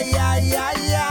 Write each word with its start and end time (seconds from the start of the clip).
ja, 0.00 0.38
ja, 0.38 0.70
ja. 0.92 1.06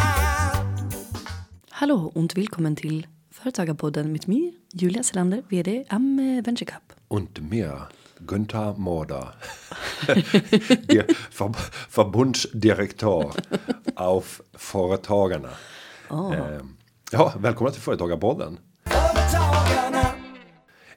Hallå 1.69 2.11
och 2.15 2.31
willkommen 2.35 2.75
till 2.75 3.07
Företagarpodden 3.31 4.11
med 4.11 4.27
mig, 4.27 4.53
Julia 4.73 5.03
Selander, 5.03 5.43
VD 5.49 5.85
am 5.89 6.19
eh, 6.19 6.43
Venture 6.45 6.65
Cup. 6.65 6.93
Und 7.07 7.49
mir, 7.49 7.81
Günther 8.19 8.77
Morder, 8.77 9.27
der 10.87 11.05
Ver 11.37 11.53
Förbundsdirektör 11.89 13.33
auf 13.95 14.41
Företagarna. 14.53 15.49
Eh, 16.09 16.61
ja, 17.11 17.33
välkomna 17.39 17.71
till 17.71 17.81
Företagarpodden. 17.81 18.59
Företagarna. 18.85 20.07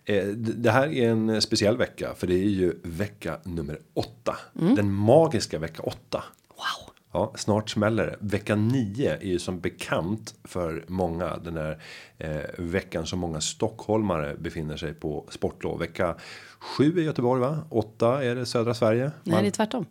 Eh, 0.04 0.26
det 0.26 0.70
här 0.70 0.88
är 0.88 1.10
en 1.10 1.42
speciell 1.42 1.76
vecka, 1.76 2.14
för 2.14 2.26
det 2.26 2.34
är 2.34 2.48
ju 2.48 2.80
vecka 2.82 3.38
nummer 3.44 3.78
åtta. 3.94 4.36
Den 4.52 4.92
magiska 4.92 5.58
vecka 5.58 5.82
åtta. 5.82 6.24
Wow. 6.48 6.91
Ja, 7.12 7.32
snart 7.36 7.70
smäller 7.70 8.06
det. 8.06 8.16
Vecka 8.20 8.56
9 8.56 9.16
är 9.16 9.24
ju 9.26 9.38
som 9.38 9.60
bekant 9.60 10.34
för 10.44 10.84
många 10.88 11.36
den 11.36 11.56
här 11.56 11.78
eh, 12.18 12.40
veckan 12.58 13.06
som 13.06 13.18
många 13.18 13.40
stockholmare 13.40 14.36
befinner 14.38 14.76
sig 14.76 14.94
på 14.94 15.26
sportlov. 15.30 15.78
Vecka 15.78 16.16
7 16.58 16.98
är 16.98 17.02
Göteborg 17.02 17.40
va? 17.40 17.58
8 17.70 18.24
är 18.24 18.34
det 18.34 18.46
södra 18.46 18.74
Sverige. 18.74 19.02
Nej, 19.24 19.34
Man- 19.34 19.42
det 19.42 19.48
är 19.48 19.50
tvärtom. 19.50 19.86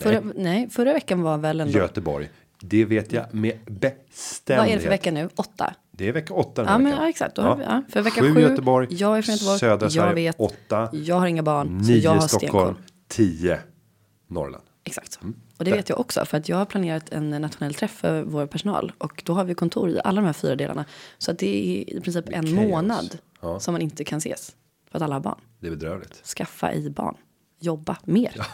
Förra, 0.00 0.20
nej, 0.36 0.70
förra 0.70 0.92
veckan 0.92 1.22
var 1.22 1.38
väl 1.38 1.60
ändå... 1.60 1.78
Göteborg. 1.78 2.30
Det 2.60 2.84
vet 2.84 3.12
jag 3.12 3.34
med 3.34 3.58
bestämdhet. 3.66 4.58
Vad 4.64 4.68
är 4.68 4.74
det 4.76 4.80
för 4.82 4.88
vecka 4.88 5.10
nu? 5.12 5.28
Åtta? 5.36 5.74
Det 5.90 6.08
är 6.08 6.12
vecka 6.12 6.34
8 6.34 6.50
den 6.54 6.64
Ja, 6.64 6.70
här 6.70 6.78
men, 6.78 6.84
veckan. 6.86 7.02
ja, 7.02 7.08
exakt. 7.08 7.36
Då 7.36 7.42
har 7.42 7.56
vi- 7.56 7.62
ja, 7.64 7.82
för 7.88 8.02
vecka 8.02 8.20
Sju 8.20 8.34
sju, 8.34 8.40
Göteborg. 8.40 8.86
jag 8.90 9.18
är 9.18 9.22
från 9.22 9.32
Göteborg, 9.34 9.58
Södra 9.58 9.84
jag 9.86 9.92
Sverige 9.92 10.28
vet. 10.28 10.40
8. 10.40 10.88
Jag 10.92 11.16
har 11.16 11.26
inga 11.26 11.42
barn, 11.42 11.84
så 11.84 11.90
9 11.90 11.98
jag 11.98 12.10
har 12.10 12.20
Stockholm. 12.28 12.74
stenkoll. 12.74 12.74
10 13.08 13.58
Norrland. 14.26 14.64
Exakt. 14.84 15.18
Mm. 15.22 15.34
Och 15.62 15.64
det 15.64 15.72
vet 15.76 15.88
jag 15.88 16.00
också 16.00 16.24
för 16.24 16.36
att 16.38 16.48
jag 16.48 16.56
har 16.56 16.64
planerat 16.64 17.12
en 17.12 17.30
nationell 17.30 17.74
träff 17.74 17.90
för 17.90 18.22
vår 18.22 18.46
personal 18.46 18.92
och 18.98 19.22
då 19.26 19.32
har 19.32 19.44
vi 19.44 19.54
kontor 19.54 19.90
i 19.90 20.00
alla 20.04 20.20
de 20.20 20.26
här 20.26 20.32
fyra 20.32 20.56
delarna. 20.56 20.84
Så 21.18 21.30
att 21.30 21.38
det 21.38 21.46
är 21.46 21.96
i 21.96 22.00
princip 22.00 22.24
en 22.28 22.42
kaos. 22.42 22.50
månad 22.50 23.18
Ja. 23.40 23.60
som 23.60 23.72
man 23.74 23.82
inte 23.82 24.04
kan 24.04 24.18
ses 24.18 24.56
för 24.90 24.98
att 24.98 25.02
alla 25.02 25.14
har 25.14 25.20
barn. 25.20 25.38
Det 25.60 25.66
är 25.66 25.70
bedrövligt. 25.70 26.26
Skaffa 26.26 26.72
i 26.72 26.90
barn. 26.90 27.14
Jobba 27.60 27.96
mer. 28.04 28.46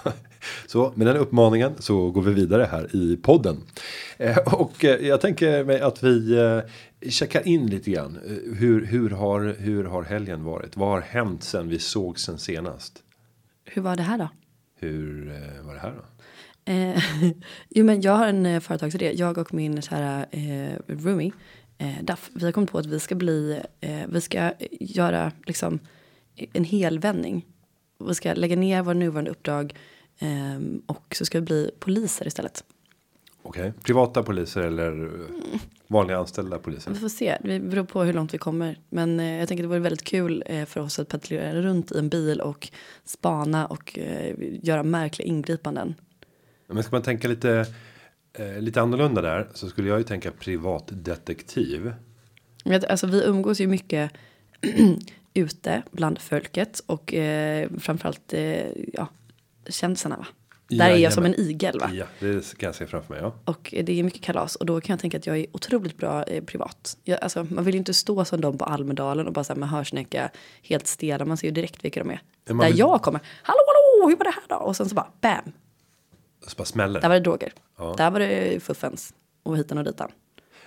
Så 0.67 0.93
med 0.95 1.07
den 1.07 1.17
uppmaningen 1.17 1.73
så 1.79 2.11
går 2.11 2.23
vi 2.23 2.33
vidare 2.35 2.69
här 2.71 2.97
i 2.97 3.17
podden. 3.17 3.63
Eh, 4.17 4.39
och 4.55 4.85
eh, 4.85 5.07
jag 5.07 5.21
tänker 5.21 5.65
mig 5.65 5.81
att 5.81 6.03
vi 6.03 6.39
eh, 6.39 6.61
checkar 7.11 7.49
in 7.49 7.67
lite 7.67 7.91
grann. 7.91 8.19
Hur, 8.59 8.87
hur, 8.87 9.11
har, 9.11 9.57
hur 9.59 9.85
har 9.85 10.03
helgen 10.03 10.45
varit? 10.45 10.77
Vad 10.77 10.89
har 10.89 11.01
hänt 11.01 11.45
sen 11.45 11.69
vi 11.69 11.79
såg 11.79 12.19
sen 12.21 12.39
senast? 12.39 13.03
Hur 13.65 13.83
var 13.83 13.97
det 13.97 14.03
här 14.03 14.19
då? 14.19 14.29
Hur 14.81 15.25
var 15.63 15.75
det 15.75 15.81
här 15.81 15.91
då? 15.97 16.18
Eh, 16.69 17.03
jo, 17.69 17.85
men 17.85 18.01
jag 18.01 18.13
har 18.13 18.27
en 18.27 18.47
eh, 18.47 18.61
företagsidé. 18.61 19.13
Jag 19.13 19.39
och 19.39 19.55
min 19.55 19.83
kära 19.83 20.25
eh, 20.31 20.79
roomie, 20.87 21.33
eh, 21.79 22.03
Duff, 22.03 22.31
vi 22.35 22.45
har 22.45 22.53
kommit 22.53 22.71
på 22.71 22.79
att 22.79 22.87
vi 22.87 23.01
ska 23.01 23.15
bli, 23.15 23.61
eh, 23.81 24.01
vi 24.09 24.21
ska 24.21 24.53
göra 24.81 25.33
liksom 25.47 25.79
en 26.53 26.65
helvändning. 26.65 27.47
Vi 28.09 28.15
ska 28.15 28.35
lägga 28.35 28.57
ner 28.57 28.83
våra 28.83 28.95
nuvarande 28.95 29.31
uppdrag 29.31 29.75
eh, 30.19 30.61
och 30.87 31.15
så 31.17 31.25
ska 31.25 31.39
vi 31.39 31.45
bli 31.45 31.71
poliser 31.79 32.27
istället. 32.27 32.65
Okej, 33.43 33.73
privata 33.83 34.23
poliser 34.23 34.61
eller 34.61 35.11
vanliga 35.87 36.19
anställda 36.19 36.59
poliser? 36.59 36.91
Vi 36.91 36.99
får 36.99 37.09
se, 37.09 37.39
det 37.45 37.61
beror 37.61 37.85
på 37.85 38.03
hur 38.03 38.13
långt 38.13 38.35
vi 38.35 38.39
kommer. 38.39 38.79
Men 38.89 39.21
eh, 39.21 39.39
jag 39.39 39.49
tänker 39.49 39.63
det 39.65 39.69
vore 39.69 39.79
väldigt 39.79 40.05
kul 40.05 40.45
eh, 40.47 40.65
för 40.65 40.81
oss 40.81 40.99
att 40.99 41.09
patrullera 41.09 41.63
runt 41.63 41.93
i 41.93 41.99
en 41.99 42.09
bil 42.09 42.41
och 42.41 42.69
spana 43.05 43.67
och 43.67 43.99
eh, 43.99 44.35
göra 44.63 44.83
märkliga 44.83 45.29
ingripanden. 45.29 45.95
Men 46.69 46.83
ska 46.83 46.97
man 46.97 47.03
tänka 47.03 47.29
lite, 47.29 47.67
eh, 48.33 48.61
lite 48.61 48.81
annorlunda 48.81 49.23
där 49.23 49.49
så 49.55 49.69
skulle 49.69 49.89
jag 49.89 49.99
ju 49.99 50.05
tänka 50.05 50.31
privatdetektiv. 50.31 51.93
Alltså 52.89 53.07
vi 53.07 53.23
umgås 53.25 53.61
ju 53.61 53.67
mycket 53.67 54.11
ute 55.35 55.83
bland 55.91 56.19
folket 56.19 56.81
och 56.87 57.15
eh, 57.15 57.69
framförallt 57.79 58.33
eh, 58.33 58.67
ja, 58.93 59.09
kändisarna 59.69 60.17
va? 60.17 60.27
Där 60.69 60.91
är 60.91 60.97
jag 60.97 61.13
som 61.13 61.25
en 61.25 61.35
igel 61.41 61.79
va? 61.81 61.91
Ja, 61.93 62.05
det 62.21 62.59
kan 62.59 62.67
jag 62.67 62.75
se 62.75 62.87
framför 62.87 63.15
mig. 63.15 63.23
Ja. 63.23 63.35
Och 63.45 63.75
det 63.83 63.99
är 63.99 64.03
mycket 64.03 64.23
kalas 64.23 64.57
och 64.57 64.67
då 64.67 64.81
kan 64.81 64.93
jag 64.95 65.01
tänka 65.01 65.17
att 65.17 65.27
jag 65.27 65.39
är 65.39 65.47
otroligt 65.53 65.97
bra 65.97 66.23
eh, 66.23 66.45
privat. 66.45 66.97
Jag, 67.05 67.21
alltså, 67.23 67.47
man 67.51 67.65
vill 67.65 67.75
ju 67.75 67.79
inte 67.79 67.95
stå 67.95 68.25
som 68.25 68.41
de 68.41 68.59
på 68.59 68.65
Almedalen 68.65 69.27
och 69.27 69.33
bara 69.33 69.45
så 69.45 69.53
här 69.53 69.61
med 69.61 69.69
hörsnäcka 69.69 70.31
helt 70.63 70.87
stela. 70.87 71.25
Man 71.25 71.37
ser 71.37 71.47
ju 71.47 71.53
direkt 71.53 71.85
vilka 71.85 72.01
de 72.05 72.11
är. 72.11 72.21
Man 72.49 72.59
Där 72.59 72.67
vill- 72.67 72.79
jag 72.79 73.03
kommer. 73.03 73.21
Hallå 73.43 73.59
hallå, 73.67 74.09
hur 74.09 74.17
var 74.17 74.25
det 74.25 74.31
här 74.31 74.43
då? 74.49 74.57
Och 74.57 74.77
sen 74.77 74.89
så 74.89 74.95
bara 74.95 75.13
bam. 75.21 75.53
Så 76.47 76.57
bara 76.57 76.65
smäller. 76.65 77.01
Där 77.01 77.09
var 77.09 77.15
det 77.15 77.21
droger. 77.21 77.53
Ja. 77.77 77.95
Där 77.99 78.11
var 78.11 78.21
det 78.21 78.63
fuffens. 78.63 79.15
Och 79.43 79.59
hitan 79.59 79.79
och 79.79 79.85
ditan. 79.85 80.11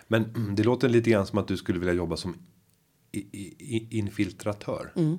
Men 0.07 0.55
det 0.55 0.63
låter 0.63 0.89
lite 0.89 1.09
grann 1.09 1.25
som 1.27 1.39
att 1.39 1.47
du 1.47 1.57
skulle 1.57 1.79
vilja 1.79 1.93
jobba 1.93 2.17
som 2.17 2.35
i, 3.11 3.19
i, 3.19 3.97
infiltratör. 3.97 4.93
Mm. 4.95 5.17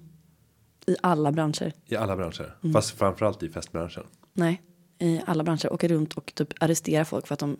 I 0.86 0.96
alla 1.02 1.32
branscher. 1.32 1.72
I 1.86 1.96
alla 1.96 2.16
branscher. 2.16 2.56
Mm. 2.62 2.72
Fast 2.72 2.90
framförallt 2.98 3.42
i 3.42 3.48
festbranschen. 3.48 4.04
Nej, 4.32 4.62
i 4.98 5.20
alla 5.26 5.44
branscher. 5.44 5.72
Åka 5.72 5.88
runt 5.88 6.14
och 6.14 6.32
typ 6.34 6.48
arrestera 6.60 7.04
folk 7.04 7.26
för 7.26 7.32
att 7.34 7.38
de... 7.40 7.56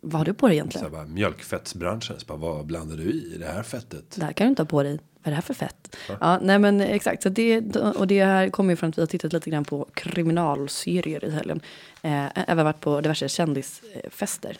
Vad 0.00 0.14
har 0.14 0.24
du 0.24 0.34
på 0.34 0.48
dig 0.48 0.56
Så 0.56 0.60
egentligen? 0.60 0.84
här 0.84 0.90
bara, 0.90 1.06
mjölkfettsbranschen. 1.06 2.20
Så 2.20 2.26
bara, 2.26 2.38
vad 2.38 2.66
blandar 2.66 2.96
du 2.96 3.02
i 3.02 3.36
det 3.38 3.46
här 3.46 3.62
fettet? 3.62 4.16
Det 4.16 4.24
här 4.24 4.32
kan 4.32 4.44
du 4.44 4.48
inte 4.48 4.62
ha 4.62 4.66
på 4.66 4.82
dig. 4.82 5.00
Vad 5.28 5.32
är 5.32 5.36
det 5.36 5.36
här 5.36 5.42
för 5.42 5.54
fett? 5.54 5.96
Ja, 6.20 6.38
nej 6.42 6.58
men 6.58 6.80
exakt. 6.80 7.22
Så 7.22 7.28
det, 7.28 7.76
och 7.76 8.06
det 8.06 8.24
här 8.24 8.48
kommer 8.48 8.72
ju 8.72 8.76
från 8.76 8.90
att 8.90 8.98
vi 8.98 9.02
har 9.02 9.06
tittat 9.06 9.32
lite 9.32 9.50
grann 9.50 9.64
på 9.64 9.88
kriminalserier 9.94 11.24
i 11.24 11.30
helgen. 11.30 11.60
Eh, 12.02 12.50
även 12.50 12.64
varit 12.64 12.80
på 12.80 13.00
diverse 13.00 13.28
kändisfester. 13.28 14.56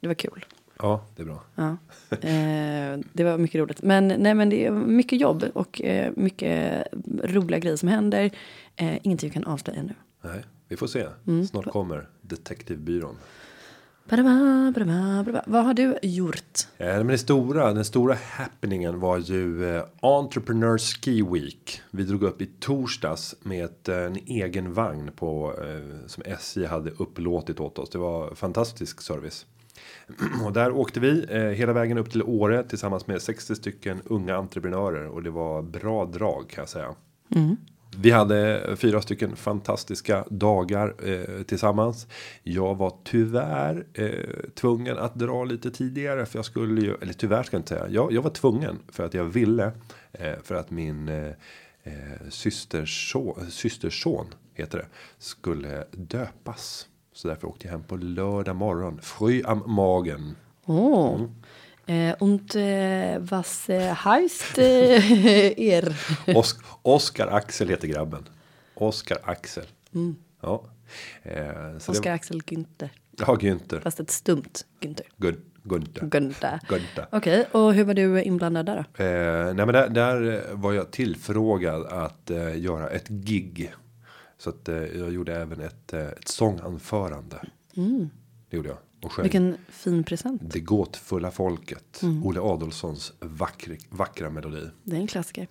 Det 0.00 0.06
var 0.06 0.14
kul. 0.14 0.44
Ja, 0.78 1.06
det 1.16 1.22
är 1.22 1.26
bra. 1.26 1.42
Ja. 1.54 1.76
Eh, 2.10 2.98
det 3.12 3.24
var 3.24 3.38
mycket 3.38 3.58
roligt. 3.60 3.82
Men, 3.82 4.08
nej, 4.08 4.34
men 4.34 4.50
det 4.50 4.66
är 4.66 4.70
mycket 4.70 5.20
jobb 5.20 5.44
och 5.54 5.82
eh, 5.82 6.12
mycket 6.16 6.84
roliga 7.22 7.58
grejer 7.58 7.76
som 7.76 7.88
händer. 7.88 8.30
Eh, 8.76 8.98
ingenting 9.02 9.28
jag 9.28 9.34
kan 9.34 9.44
avslöja 9.44 9.80
ännu. 9.80 9.94
Nej, 10.22 10.44
vi 10.68 10.76
får 10.76 10.86
se. 10.86 11.06
Mm. 11.26 11.46
Snart 11.46 11.66
kommer 11.66 12.08
detektivbyrån. 12.20 13.16
Badaba, 14.08 14.72
badaba, 14.74 15.22
badaba. 15.22 15.42
Vad 15.46 15.64
har 15.64 15.74
du 15.74 15.98
gjort? 16.02 16.66
Eh, 16.78 16.96
men 16.96 17.06
det 17.06 17.18
stora, 17.18 17.72
den 17.72 17.84
stora 17.84 18.14
happeningen 18.14 19.00
var 19.00 19.18
ju 19.18 19.76
eh, 19.76 19.84
Entrepreneur 20.00 20.78
Ski 20.78 21.22
Week. 21.22 21.80
Vi 21.90 22.02
drog 22.02 22.22
upp 22.22 22.42
i 22.42 22.46
torsdags 22.46 23.34
med 23.42 23.64
ett, 23.64 23.88
eh, 23.88 23.96
en 23.96 24.16
egen 24.26 24.72
vagn 24.72 25.10
på 25.16 25.54
eh, 25.62 26.06
som 26.06 26.22
SJ 26.26 26.64
hade 26.64 26.90
upplåtit 26.90 27.60
åt 27.60 27.78
oss. 27.78 27.90
Det 27.90 27.98
var 27.98 28.34
fantastisk 28.34 29.00
service. 29.00 29.46
Och 30.44 30.52
där 30.52 30.72
åkte 30.72 31.00
vi 31.00 31.26
eh, 31.30 31.40
hela 31.40 31.72
vägen 31.72 31.98
upp 31.98 32.10
till 32.10 32.22
Åre 32.22 32.62
tillsammans 32.62 33.06
med 33.06 33.22
60 33.22 33.54
stycken 33.54 34.02
unga 34.04 34.36
entreprenörer 34.36 35.06
och 35.06 35.22
det 35.22 35.30
var 35.30 35.62
bra 35.62 36.04
drag 36.04 36.48
kan 36.50 36.62
jag 36.62 36.68
säga. 36.68 36.94
Vi 37.96 38.10
hade 38.10 38.62
fyra 38.76 39.02
stycken 39.02 39.36
fantastiska 39.36 40.24
dagar 40.30 40.94
eh, 41.04 41.42
tillsammans. 41.42 42.06
Jag 42.42 42.74
var 42.74 42.94
tyvärr 43.04 43.86
eh, 43.94 44.50
tvungen 44.54 44.98
att 44.98 45.14
dra 45.14 45.44
lite 45.44 45.70
tidigare 45.70 46.26
för 46.26 46.38
jag 46.38 46.44
skulle 46.44 46.80
ju, 46.80 46.94
eller 47.02 47.12
tyvärr 47.12 47.42
ska 47.42 47.54
jag 47.56 47.60
inte 47.60 47.74
säga. 47.74 47.88
Jag, 47.88 48.12
jag 48.12 48.22
var 48.22 48.30
tvungen 48.30 48.78
för 48.88 49.04
att 49.04 49.14
jag 49.14 49.24
ville. 49.24 49.72
Eh, 50.12 50.34
för 50.42 50.54
att 50.54 50.70
min 50.70 51.08
eh, 51.08 51.26
eh, 51.82 52.28
systerson, 52.28 53.50
systerson 53.50 54.26
heter 54.54 54.78
det, 54.78 54.86
skulle 55.18 55.84
döpas. 55.90 56.86
Så 57.12 57.28
därför 57.28 57.48
åkte 57.48 57.66
jag 57.66 57.72
hem 57.72 57.82
på 57.82 57.96
lördag 57.96 58.56
morgon. 58.56 59.00
Früh 59.02 59.48
am 59.48 59.62
Morgen. 59.66 60.36
Åh. 60.64 61.14
Mm. 61.14 61.30
Eh, 61.86 62.14
und 62.20 62.54
eh, 62.54 63.18
was 63.20 63.68
eh, 63.68 63.94
heißt 63.94 64.58
eh, 64.58 65.52
er? 65.56 65.94
Osk, 66.34 66.62
Oskar 66.82 67.32
Axel 67.32 67.68
heter 67.68 67.88
grabben. 67.88 68.24
Oskar 68.74 69.18
Axel. 69.24 69.66
Ja. 69.92 70.00
Mm. 70.00 71.76
Oskar 71.76 72.10
det, 72.10 72.14
Axel 72.14 72.42
Günther. 72.42 72.90
ja, 73.18 73.34
Günther. 73.34 73.80
Fast 73.80 74.00
ett 74.00 74.10
stumt 74.10 74.64
Günther. 74.80 75.06
Gun, 75.16 75.36
Gunta. 75.64 76.06
Günther. 76.06 76.60
Gunta. 76.68 77.06
Okej, 77.10 77.46
och 77.52 77.74
hur 77.74 77.84
var 77.84 77.94
du 77.94 78.22
inblandad 78.22 78.66
där 78.66 78.76
då? 78.76 79.04
Eh, 79.04 79.54
nej 79.54 79.66
men 79.66 79.72
där, 79.72 79.88
där 79.88 80.44
var 80.52 80.72
jag 80.72 80.90
tillfrågad 80.90 81.86
att 81.86 82.30
eh, 82.30 82.60
göra 82.60 82.90
ett 82.90 83.08
gig. 83.08 83.74
Så 84.38 84.50
att 84.50 84.68
eh, 84.68 84.76
jag 84.76 85.12
gjorde 85.12 85.36
även 85.36 85.60
ett, 85.60 85.92
ett 85.92 86.28
sånganförande. 86.28 87.40
Det 88.50 88.56
gjorde 88.56 88.68
jag. 88.68 88.78
Och 89.02 89.12
sjöng 89.12 89.22
Vilken 89.22 89.56
fin 89.68 90.04
present. 90.04 90.42
Det 90.44 90.60
gåtfulla 90.60 91.30
folket. 91.30 92.00
Olle 92.24 92.40
Adolfssons 92.40 93.12
vackra, 93.20 93.74
vackra 93.90 94.30
melodi. 94.30 94.68
Det 94.84 94.96
är 94.96 95.00
en 95.00 95.06
klassiker. 95.06 95.48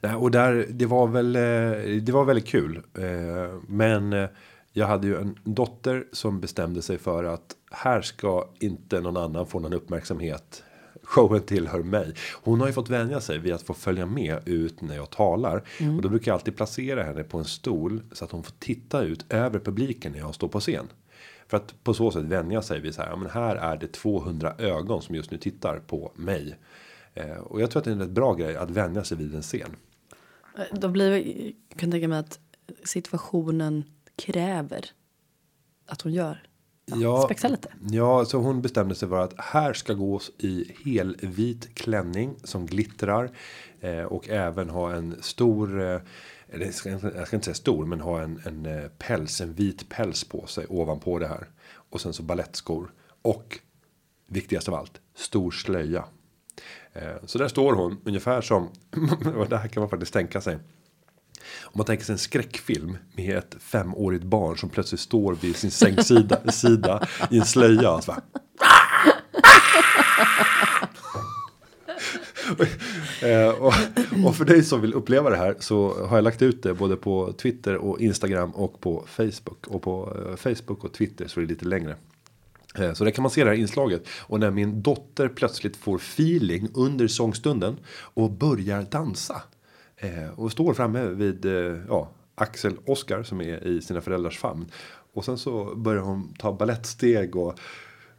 Nej, 0.00 0.14
och 0.14 0.30
där, 0.30 0.66
det 0.70 0.86
var 0.86 1.06
väl, 1.06 1.36
eh, 1.36 2.02
det 2.02 2.12
var 2.12 2.24
väldigt 2.24 2.46
kul. 2.46 2.82
Eh, 2.94 3.58
Men 3.68 4.12
eh, 4.12 4.28
jag 4.72 4.86
hade 4.86 5.06
ju 5.06 5.16
en 5.16 5.38
dotter 5.44 6.04
som 6.12 6.40
bestämde 6.40 6.82
sig 6.82 6.98
för 6.98 7.24
att 7.24 7.56
här 7.70 8.02
ska 8.02 8.48
inte 8.58 9.00
någon 9.00 9.16
annan 9.16 9.46
få 9.46 9.58
någon 9.60 9.72
uppmärksamhet. 9.72 10.62
Showen 11.02 11.42
tillhör 11.42 11.82
mig. 11.82 12.14
Hon 12.42 12.60
har 12.60 12.66
ju 12.66 12.72
fått 12.72 12.90
vänja 12.90 13.20
sig 13.20 13.38
vid 13.38 13.52
att 13.52 13.62
få 13.62 13.74
följa 13.74 14.06
med 14.06 14.48
ut 14.48 14.80
när 14.80 14.96
jag 14.96 15.10
talar. 15.10 15.56
Och 15.96 16.02
då 16.02 16.08
brukar 16.08 16.30
jag 16.30 16.34
alltid 16.34 16.56
placera 16.56 17.02
henne 17.02 17.22
på 17.22 17.38
en 17.38 17.44
stol. 17.44 18.02
Så 18.12 18.24
att 18.24 18.30
hon 18.30 18.42
får 18.42 18.54
titta 18.58 19.02
ut 19.02 19.32
över 19.32 19.58
publiken 19.58 20.12
när 20.12 20.18
jag 20.18 20.34
står 20.34 20.48
på 20.48 20.60
scen. 20.60 20.86
För 21.46 21.56
att 21.56 21.84
på 21.84 21.94
så 21.94 22.10
sätt 22.10 22.24
vänja 22.24 22.62
sig 22.62 22.80
vid 22.80 22.94
så 22.94 23.02
här. 23.02 23.10
Ja, 23.10 23.16
men 23.16 23.30
här 23.30 23.56
är 23.56 23.76
det 23.76 23.92
200 23.92 24.54
ögon 24.58 25.02
som 25.02 25.14
just 25.14 25.30
nu 25.30 25.38
tittar 25.38 25.78
på 25.78 26.12
mig. 26.14 26.58
Eh, 27.14 27.36
och 27.36 27.60
jag 27.60 27.70
tror 27.70 27.80
att 27.80 27.84
det 27.84 27.90
är 27.90 27.92
en 27.92 28.00
rätt 28.00 28.10
bra 28.10 28.34
grej 28.34 28.56
att 28.56 28.70
vänja 28.70 29.04
sig 29.04 29.16
vid 29.16 29.34
en 29.34 29.42
scen. 29.42 29.76
Eh, 30.58 30.64
då 30.72 30.88
blir 30.88 31.10
det, 31.10 31.20
jag 31.70 31.78
kan 31.78 31.90
tänka 31.90 32.08
mig 32.08 32.18
att 32.18 32.38
situationen 32.84 33.84
kräver 34.16 34.90
att 35.86 36.02
hon 36.02 36.12
gör. 36.12 36.42
Ja, 36.86 37.22
spexa 37.24 37.48
lite. 37.48 37.68
Ja, 37.90 38.24
så 38.24 38.38
hon 38.38 38.62
bestämde 38.62 38.94
sig 38.94 39.08
för 39.08 39.18
att 39.18 39.34
här 39.38 39.72
ska 39.72 39.94
gås 39.94 40.30
i 40.38 40.72
helvit 40.84 41.74
klänning 41.74 42.34
som 42.44 42.66
glittrar 42.66 43.30
eh, 43.80 44.02
och 44.02 44.28
även 44.28 44.70
ha 44.70 44.92
en 44.92 45.22
stor. 45.22 45.80
Eh, 45.82 46.00
eller 46.48 46.64
jag 46.64 46.74
ska, 46.74 46.90
inte- 46.90 47.12
jag 47.16 47.26
ska 47.26 47.36
inte 47.36 47.44
säga 47.44 47.54
stor, 47.54 47.86
men 47.86 48.00
ha 48.00 48.20
en, 48.22 48.40
en 48.44 48.66
eh, 48.66 48.88
päls, 48.98 49.40
en 49.40 49.52
vit 49.54 49.88
päls 49.88 50.24
på 50.24 50.46
sig 50.46 50.66
ovanpå 50.68 51.18
det 51.18 51.26
här. 51.28 51.48
Och 51.90 52.00
sen 52.00 52.12
så 52.12 52.22
ballettskor 52.22 52.92
och 53.22 53.58
viktigast 54.26 54.68
av 54.68 54.74
allt 54.74 55.00
stor 55.14 55.50
slöja. 55.50 56.04
Eh, 56.92 57.02
så 57.26 57.38
där 57.38 57.48
står 57.48 57.72
hon 57.74 57.96
ungefär 58.04 58.40
som 58.40 58.68
och 59.36 59.48
det 59.48 59.56
här 59.56 59.68
kan 59.68 59.80
man 59.80 59.90
faktiskt 59.90 60.12
tänka 60.12 60.40
sig. 60.40 60.58
Om 61.64 61.72
man 61.74 61.86
tänker 61.86 62.04
sig 62.04 62.12
en 62.12 62.18
skräckfilm 62.18 62.96
med 63.16 63.38
ett 63.38 63.56
femårigt 63.60 64.24
barn 64.24 64.58
som 64.58 64.68
plötsligt 64.68 65.00
står 65.00 65.34
vid 65.34 65.56
sin 65.56 65.70
sängsida 65.70 66.52
sida 66.52 67.06
i 67.30 67.38
en 67.38 67.44
slöja. 67.44 68.00
Så 68.00 68.12
bara, 68.12 68.22
Eh, 73.22 73.48
och, 73.48 73.72
och 74.26 74.36
för 74.36 74.44
dig 74.44 74.62
som 74.62 74.80
vill 74.80 74.94
uppleva 74.94 75.30
det 75.30 75.36
här 75.36 75.56
så 75.58 76.06
har 76.06 76.16
jag 76.16 76.24
lagt 76.24 76.42
ut 76.42 76.62
det 76.62 76.74
både 76.74 76.96
på 76.96 77.32
Twitter 77.32 77.76
och 77.76 78.00
Instagram 78.00 78.50
och 78.50 78.80
på 78.80 79.04
Facebook. 79.06 79.66
Och 79.66 79.82
på 79.82 80.16
eh, 80.28 80.36
Facebook 80.36 80.84
och 80.84 80.92
Twitter 80.92 81.26
så 81.28 81.40
är 81.40 81.44
det 81.44 81.48
lite 81.50 81.64
längre. 81.64 81.96
Eh, 82.78 82.92
Så 82.92 83.04
där 83.04 83.10
kan 83.10 83.22
man 83.22 83.30
se 83.30 83.44
det 83.44 83.50
här 83.50 83.56
inslaget. 83.56 84.08
Och 84.20 84.40
när 84.40 84.50
min 84.50 84.82
dotter 84.82 85.28
plötsligt 85.28 85.76
får 85.76 85.96
feeling 85.96 86.68
under 86.74 87.08
sångstunden 87.08 87.76
och 87.96 88.30
börjar 88.30 88.82
dansa. 88.82 89.42
Eh, 90.04 90.30
Och 90.36 90.52
står 90.52 90.74
framme 90.74 91.06
vid 91.06 91.44
eh, 91.46 91.78
ja, 91.88 92.10
Axel 92.34 92.76
Oskar 92.86 93.22
som 93.22 93.40
är 93.40 93.66
i 93.66 93.82
sina 93.82 94.00
föräldrars 94.00 94.38
famn. 94.38 94.66
Och 95.12 95.24
sen 95.24 95.38
så 95.38 95.74
börjar 95.74 96.02
hon 96.02 96.34
ta 96.38 96.52
ballettsteg 96.52 97.36
och 97.36 97.58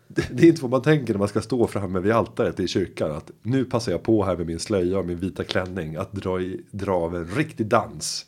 det, 0.07 0.27
det 0.31 0.43
är 0.43 0.47
inte 0.47 0.61
vad 0.61 0.71
man 0.71 0.81
tänker 0.81 1.13
när 1.13 1.19
man 1.19 1.27
ska 1.27 1.41
stå 1.41 1.67
framme 1.67 1.99
vid 1.99 2.11
altaret 2.11 2.59
i 2.59 2.67
kyrkan. 2.67 3.11
Att 3.11 3.31
nu 3.41 3.65
passar 3.65 3.91
jag 3.91 4.03
på 4.03 4.23
här 4.23 4.37
med 4.37 4.47
min 4.47 4.59
slöja 4.59 4.99
och 4.99 5.05
min 5.05 5.17
vita 5.17 5.43
klänning. 5.43 5.95
Att 5.95 6.13
dra, 6.13 6.41
i, 6.41 6.61
dra 6.71 6.95
av 6.95 7.15
en 7.15 7.25
riktig 7.25 7.65
dans. 7.65 8.25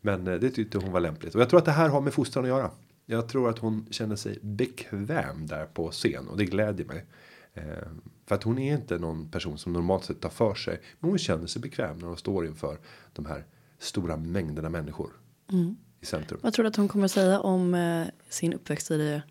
Men 0.00 0.28
eh, 0.28 0.34
det 0.34 0.50
tyckte 0.50 0.78
hon 0.78 0.92
var 0.92 1.00
lämpligt. 1.00 1.34
Och 1.34 1.40
jag 1.40 1.48
tror 1.48 1.58
att 1.58 1.64
det 1.64 1.72
här 1.72 1.88
har 1.88 2.00
med 2.00 2.14
fostran 2.14 2.44
att 2.44 2.48
göra. 2.48 2.70
Jag 3.06 3.28
tror 3.28 3.48
att 3.48 3.58
hon 3.58 3.86
känner 3.90 4.16
sig 4.16 4.38
bekväm 4.42 5.46
där 5.46 5.66
på 5.66 5.90
scen. 5.90 6.28
Och 6.28 6.36
det 6.38 6.44
glädjer 6.44 6.86
mig. 6.86 7.04
Eh, 7.54 7.62
för 8.26 8.34
att 8.34 8.42
hon 8.42 8.58
är 8.58 8.74
inte 8.74 8.98
någon 8.98 9.28
person 9.30 9.58
som 9.58 9.72
normalt 9.72 10.04
sett 10.04 10.20
tar 10.20 10.28
för 10.28 10.54
sig. 10.54 10.80
Men 11.00 11.10
hon 11.10 11.18
känner 11.18 11.46
sig 11.46 11.62
bekväm 11.62 11.98
när 11.98 12.06
hon 12.06 12.16
står 12.16 12.46
inför 12.46 12.78
de 13.12 13.26
här 13.26 13.44
stora 13.78 14.16
mängderna 14.16 14.68
människor. 14.70 15.10
I 16.00 16.06
centrum. 16.06 16.40
Vad 16.42 16.52
tror 16.52 16.62
du 16.62 16.68
att 16.68 16.76
hon 16.76 16.88
kommer 16.88 17.08
säga 17.08 17.40
om 17.40 17.74
eh, 17.74 18.06
sin 18.28 18.52
uppväxt 18.52 18.90
i 18.90 18.96
det 18.98 19.22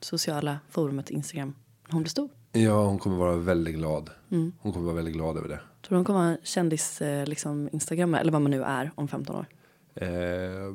sociala 0.00 0.58
forumet 0.70 1.10
Instagram? 1.10 1.54
När 1.86 1.92
hon 1.92 2.02
blir 2.02 2.10
stor. 2.10 2.28
Ja, 2.52 2.86
hon 2.86 2.98
kommer 2.98 3.16
vara 3.16 3.36
väldigt 3.36 3.74
glad. 3.74 4.10
Hon 4.58 4.72
kommer 4.72 4.84
vara 4.84 4.94
väldigt 4.96 5.14
glad 5.14 5.36
över 5.36 5.48
det. 5.48 5.56
Tror 5.56 5.88
du 5.88 5.96
hon 5.96 6.04
kommer 6.04 6.24
vara 6.24 6.38
kändis 6.42 7.02
eh, 7.02 7.26
liksom 7.26 7.68
Instagrammare 7.72 8.20
eller 8.20 8.32
vad 8.32 8.42
man 8.42 8.50
nu 8.50 8.62
är 8.62 8.90
om 8.94 9.08
15 9.08 9.36
år? 9.36 9.46
Eh, 9.96 10.74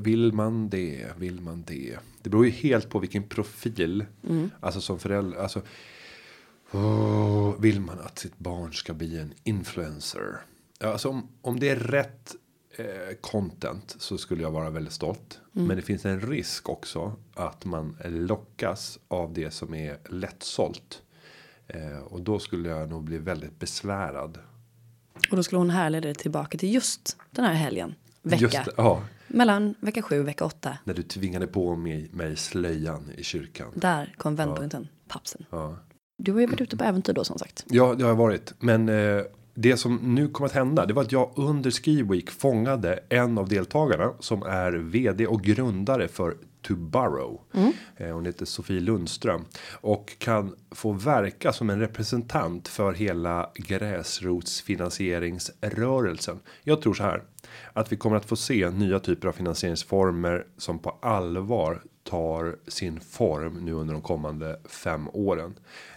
vill 0.00 0.32
man 0.32 0.68
det? 0.68 1.06
Vill 1.18 1.40
man 1.40 1.64
det? 1.66 1.98
Det 2.22 2.30
beror 2.30 2.46
ju 2.46 2.52
helt 2.52 2.90
på 2.90 2.98
vilken 2.98 3.22
profil. 3.22 4.04
Alltså 4.60 4.80
som 4.80 4.98
förälder. 4.98 5.38
Alltså, 5.38 5.62
åh, 6.72 7.60
vill 7.60 7.80
man 7.80 7.98
att 7.98 8.18
sitt 8.18 8.38
barn 8.38 8.72
ska 8.72 8.94
bli 8.94 9.18
en 9.18 9.32
influencer? 9.44 10.36
Alltså 10.80 11.08
om, 11.08 11.28
om 11.42 11.60
det 11.60 11.68
är 11.68 11.76
rätt 11.76 12.34
eh, 12.76 13.16
content 13.20 13.96
så 13.98 14.18
skulle 14.18 14.42
jag 14.42 14.50
vara 14.50 14.70
väldigt 14.70 14.92
stolt. 14.92 15.40
Men 15.52 15.76
det 15.76 15.82
finns 15.82 16.04
en 16.04 16.20
risk 16.20 16.68
också 16.68 17.16
att 17.34 17.64
man 17.64 17.96
lockas 18.04 18.98
av 19.08 19.32
det 19.32 19.50
som 19.50 19.74
är 19.74 19.98
lättsålt. 20.10 21.02
Eh, 21.66 21.98
och 21.98 22.20
då 22.20 22.38
skulle 22.38 22.68
jag 22.68 22.88
nog 22.88 23.04
bli 23.04 23.18
väldigt 23.18 23.58
besvärad. 23.58 24.38
Och 25.30 25.36
då 25.36 25.42
skulle 25.42 25.58
hon 25.58 25.70
härleda 25.70 26.08
det 26.08 26.14
tillbaka 26.14 26.58
till 26.58 26.74
just 26.74 27.16
den 27.30 27.44
här 27.44 27.54
helgen. 27.54 27.94
Vecka. 28.22 28.42
Just, 28.42 28.68
ja, 28.76 29.02
Mellan 29.28 29.74
vecka 29.80 30.02
7 30.02 30.20
och 30.20 30.28
vecka 30.28 30.44
8. 30.44 30.78
när 30.84 30.94
du 30.94 31.02
tvingade 31.02 31.46
på 31.46 31.76
mig, 31.76 32.08
mig 32.12 32.36
slöjan 32.36 33.10
i 33.16 33.22
kyrkan. 33.22 33.72
Där 33.74 34.14
kom 34.16 34.36
vändpunkten. 34.36 34.88
Pappsen. 35.08 35.44
Ja. 35.50 35.76
Du 36.18 36.32
har 36.32 36.40
ju 36.40 36.46
varit 36.46 36.60
ute 36.60 36.76
på 36.76 36.84
äventyr 36.84 37.12
då 37.12 37.24
som 37.24 37.38
sagt. 37.38 37.64
Ja, 37.68 37.94
det 37.94 38.02
har 38.04 38.10
jag 38.10 38.16
varit. 38.16 38.54
Men 38.58 38.88
eh, 38.88 39.22
det 39.54 39.76
som 39.76 40.14
nu 40.14 40.28
kommer 40.28 40.48
att 40.48 40.54
hända, 40.54 40.86
det 40.86 40.94
var 40.94 41.02
att 41.02 41.12
jag 41.12 41.32
under 41.36 41.70
Ski 41.70 42.02
Week 42.02 42.30
fångade 42.30 43.00
en 43.08 43.38
av 43.38 43.48
deltagarna 43.48 44.12
som 44.20 44.42
är 44.42 44.72
vd 44.72 45.26
och 45.26 45.42
grundare 45.42 46.08
för 46.08 46.36
To 46.62 46.76
Borrow. 46.76 47.40
Eh, 47.96 48.14
hon 48.14 48.26
heter 48.26 48.44
Sofie 48.44 48.80
Lundström 48.80 49.44
och 49.80 50.18
kan 50.18 50.54
få 50.70 50.92
verka 50.92 51.52
som 51.52 51.70
en 51.70 51.80
representant 51.80 52.68
för 52.68 52.92
hela 52.92 53.50
gräsrotsfinansieringsrörelsen. 53.54 56.40
Jag 56.62 56.82
tror 56.82 56.94
så 56.94 57.02
här 57.02 57.22
att 57.72 57.92
vi 57.92 57.96
kommer 57.96 58.16
att 58.16 58.24
få 58.24 58.36
se 58.36 58.70
nya 58.70 59.00
typer 59.00 59.28
av 59.28 59.32
finansieringsformer 59.32 60.46
som 60.56 60.78
på 60.78 60.98
allvar 61.02 61.82
tar 62.02 62.56
sin 62.66 63.00
form 63.00 63.64
nu 63.64 63.72
under 63.72 63.94
de 63.94 64.02
kommande 64.02 64.60
fem 64.64 65.08
åren. 65.12 65.54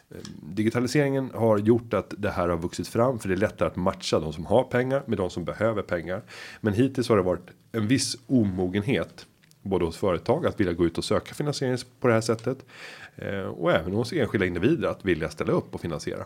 Eh, 0.10 0.18
Digitaliseringen 0.44 1.32
har 1.34 1.58
gjort 1.58 1.94
att 1.94 2.14
det 2.18 2.32
här 2.32 2.50
har 2.50 2.58
vuxit 2.58 2.88
fram 2.88 3.20
för 3.20 3.30
det 3.30 3.36
är 3.36 3.38
lättare 3.38 3.68
att 3.68 3.76
matcha 3.76 4.20
de 4.20 4.34
som 4.34 4.46
har 4.46 4.64
pengar 4.64 5.04
med 5.06 5.18
de 5.18 5.30
som 5.30 5.46
behöver 5.46 5.82
pengar. 5.82 6.24
Men 6.62 6.74
hittills 6.74 7.10
har 7.10 7.18
det 7.18 7.24
varit 7.24 7.50
en 7.72 7.88
viss 7.88 8.18
omogenhet 8.28 9.26
både 9.62 9.86
hos 9.86 9.98
företag 9.98 10.46
att 10.46 10.60
vilja 10.60 10.74
gå 10.74 10.86
ut 10.86 10.98
och 10.98 11.04
söka 11.04 11.34
finansiering 11.34 11.78
på 12.00 12.08
det 12.08 12.14
här 12.14 12.22
sättet 12.22 12.66
eh, 13.16 13.40
och 13.40 13.72
även 13.72 13.94
hos 13.94 14.14
enskilda 14.14 14.46
individer 14.46 14.88
att 14.88 15.06
vilja 15.06 15.30
ställa 15.30 15.52
upp 15.54 15.76
och 15.76 15.82
finansiera. 15.82 16.26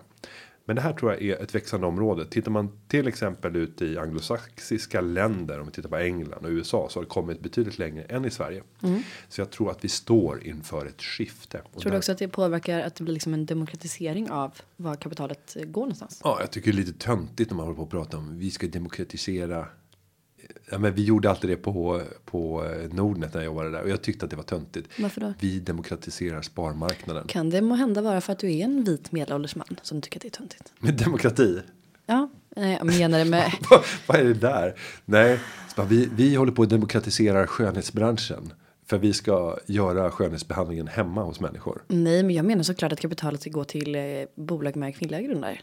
Men 0.68 0.76
det 0.76 0.82
här 0.82 0.94
tror 0.94 1.12
jag 1.14 1.22
är 1.22 1.44
ett 1.44 1.56
växande 1.56 1.88
område. 1.88 2.26
Tittar 2.26 2.52
man 2.52 2.80
till 2.88 3.08
exempel 3.08 3.56
ut 3.56 3.82
i 3.82 3.98
anglosaxiska 3.98 5.02
länder, 5.02 5.60
om 5.60 5.66
vi 5.66 5.72
tittar 5.72 5.90
på 5.90 5.96
England 5.98 6.46
och 6.46 6.50
USA, 6.52 6.88
så 6.90 7.00
har 7.00 7.04
det 7.04 7.10
kommit 7.10 7.40
betydligt 7.40 7.80
längre 7.80 8.04
än 8.04 8.26
i 8.26 8.32
Sverige. 8.32 8.64
Så 9.30 9.42
jag 9.42 9.50
tror 9.52 9.72
att 9.72 9.84
vi 9.84 9.90
står 9.90 10.44
inför 10.48 10.86
ett 10.86 11.02
skifte. 11.02 11.58
Tror 11.58 11.84
du 11.84 11.90
där- 11.90 11.98
också 11.98 12.12
att 12.12 12.18
det 12.18 12.28
påverkar 12.28 12.80
att 12.80 12.96
det 12.96 13.04
blir 13.04 13.14
liksom 13.14 13.34
en 13.34 13.46
demokratisering 13.46 14.30
av 14.32 14.52
var 14.78 14.96
kapitalet 14.96 15.58
går 15.66 15.82
någonstans? 15.82 16.22
Ja, 16.24 16.38
jag 16.40 16.52
tycker 16.52 16.72
det 16.72 16.76
är 16.76 16.86
lite 16.86 17.00
töntigt 17.06 17.50
när 17.52 17.58
man 17.58 17.66
håller 17.66 17.78
på 17.78 17.84
och 17.84 17.90
pratar 17.92 18.18
om 18.18 18.40
vi 18.40 18.52
ska 18.52 18.68
demokratisera. 18.68 19.68
Ja, 20.72 20.78
men 20.78 20.94
vi 20.94 21.04
gjorde 21.04 21.30
alltid 21.30 21.50
det 21.50 21.56
på, 21.56 22.02
på 22.26 22.66
eh, 22.66 22.94
Nordnet 22.94 23.34
när 23.34 23.42
jag 23.42 23.46
jobbade 23.46 23.72
där 23.72 23.82
och 23.82 23.90
jag 23.90 24.02
tyckte 24.02 24.26
att 24.26 24.32
det 24.32 24.38
var 24.38 24.44
töntigt. 24.44 24.90
Varför 25.00 25.22
då? 25.22 25.34
Vi 25.40 25.60
demokratiserar 25.60 26.42
sparmarknaden. 26.42 27.28
Kan 27.28 27.50
det 27.50 27.62
må 27.62 27.76
hända 27.76 28.02
vara 28.02 28.22
för 28.22 28.34
att 28.34 28.40
du 28.40 28.54
är 28.56 28.64
en 28.64 28.84
vit 28.84 29.12
medelålders 29.12 29.56
man 29.56 29.68
som 29.82 30.02
tycker 30.02 30.18
att 30.18 30.22
det 30.22 30.28
är 30.28 30.30
töntigt? 30.30 30.74
Med 30.80 30.94
demokrati. 30.94 31.60
Ja, 32.06 32.30
eh, 32.56 32.74
jag 32.74 32.86
menar 32.86 33.20
det 33.20 33.26
med 33.26 33.52
Vad- 33.70 33.84
Vad 34.08 34.18
är 34.20 34.24
det 34.24 34.34
där? 34.34 34.76
Nej, 35.06 35.40
vi, 35.88 36.10
vi 36.16 36.36
håller 36.36 36.52
på 36.52 36.64
att 36.64 36.70
demokratisera 36.70 37.48
skönhetsbranschen. 37.48 38.54
För 38.88 38.98
vi 38.98 39.14
ska 39.14 39.58
göra 39.66 40.12
skönhetsbehandlingen 40.12 40.88
hemma 40.88 41.24
hos 41.24 41.40
människor. 41.40 41.84
Nej, 41.88 42.24
men 42.24 42.36
jag 42.36 42.46
menar 42.46 42.64
såklart 42.64 42.92
att 42.92 43.00
kapitalet 43.00 43.42
ska 43.42 43.50
gå 43.50 43.64
till 43.64 43.96
eh, 43.96 44.02
bolag 44.36 44.76
med 44.76 44.96
kvinnliga 44.96 45.22
grundare. 45.22 45.60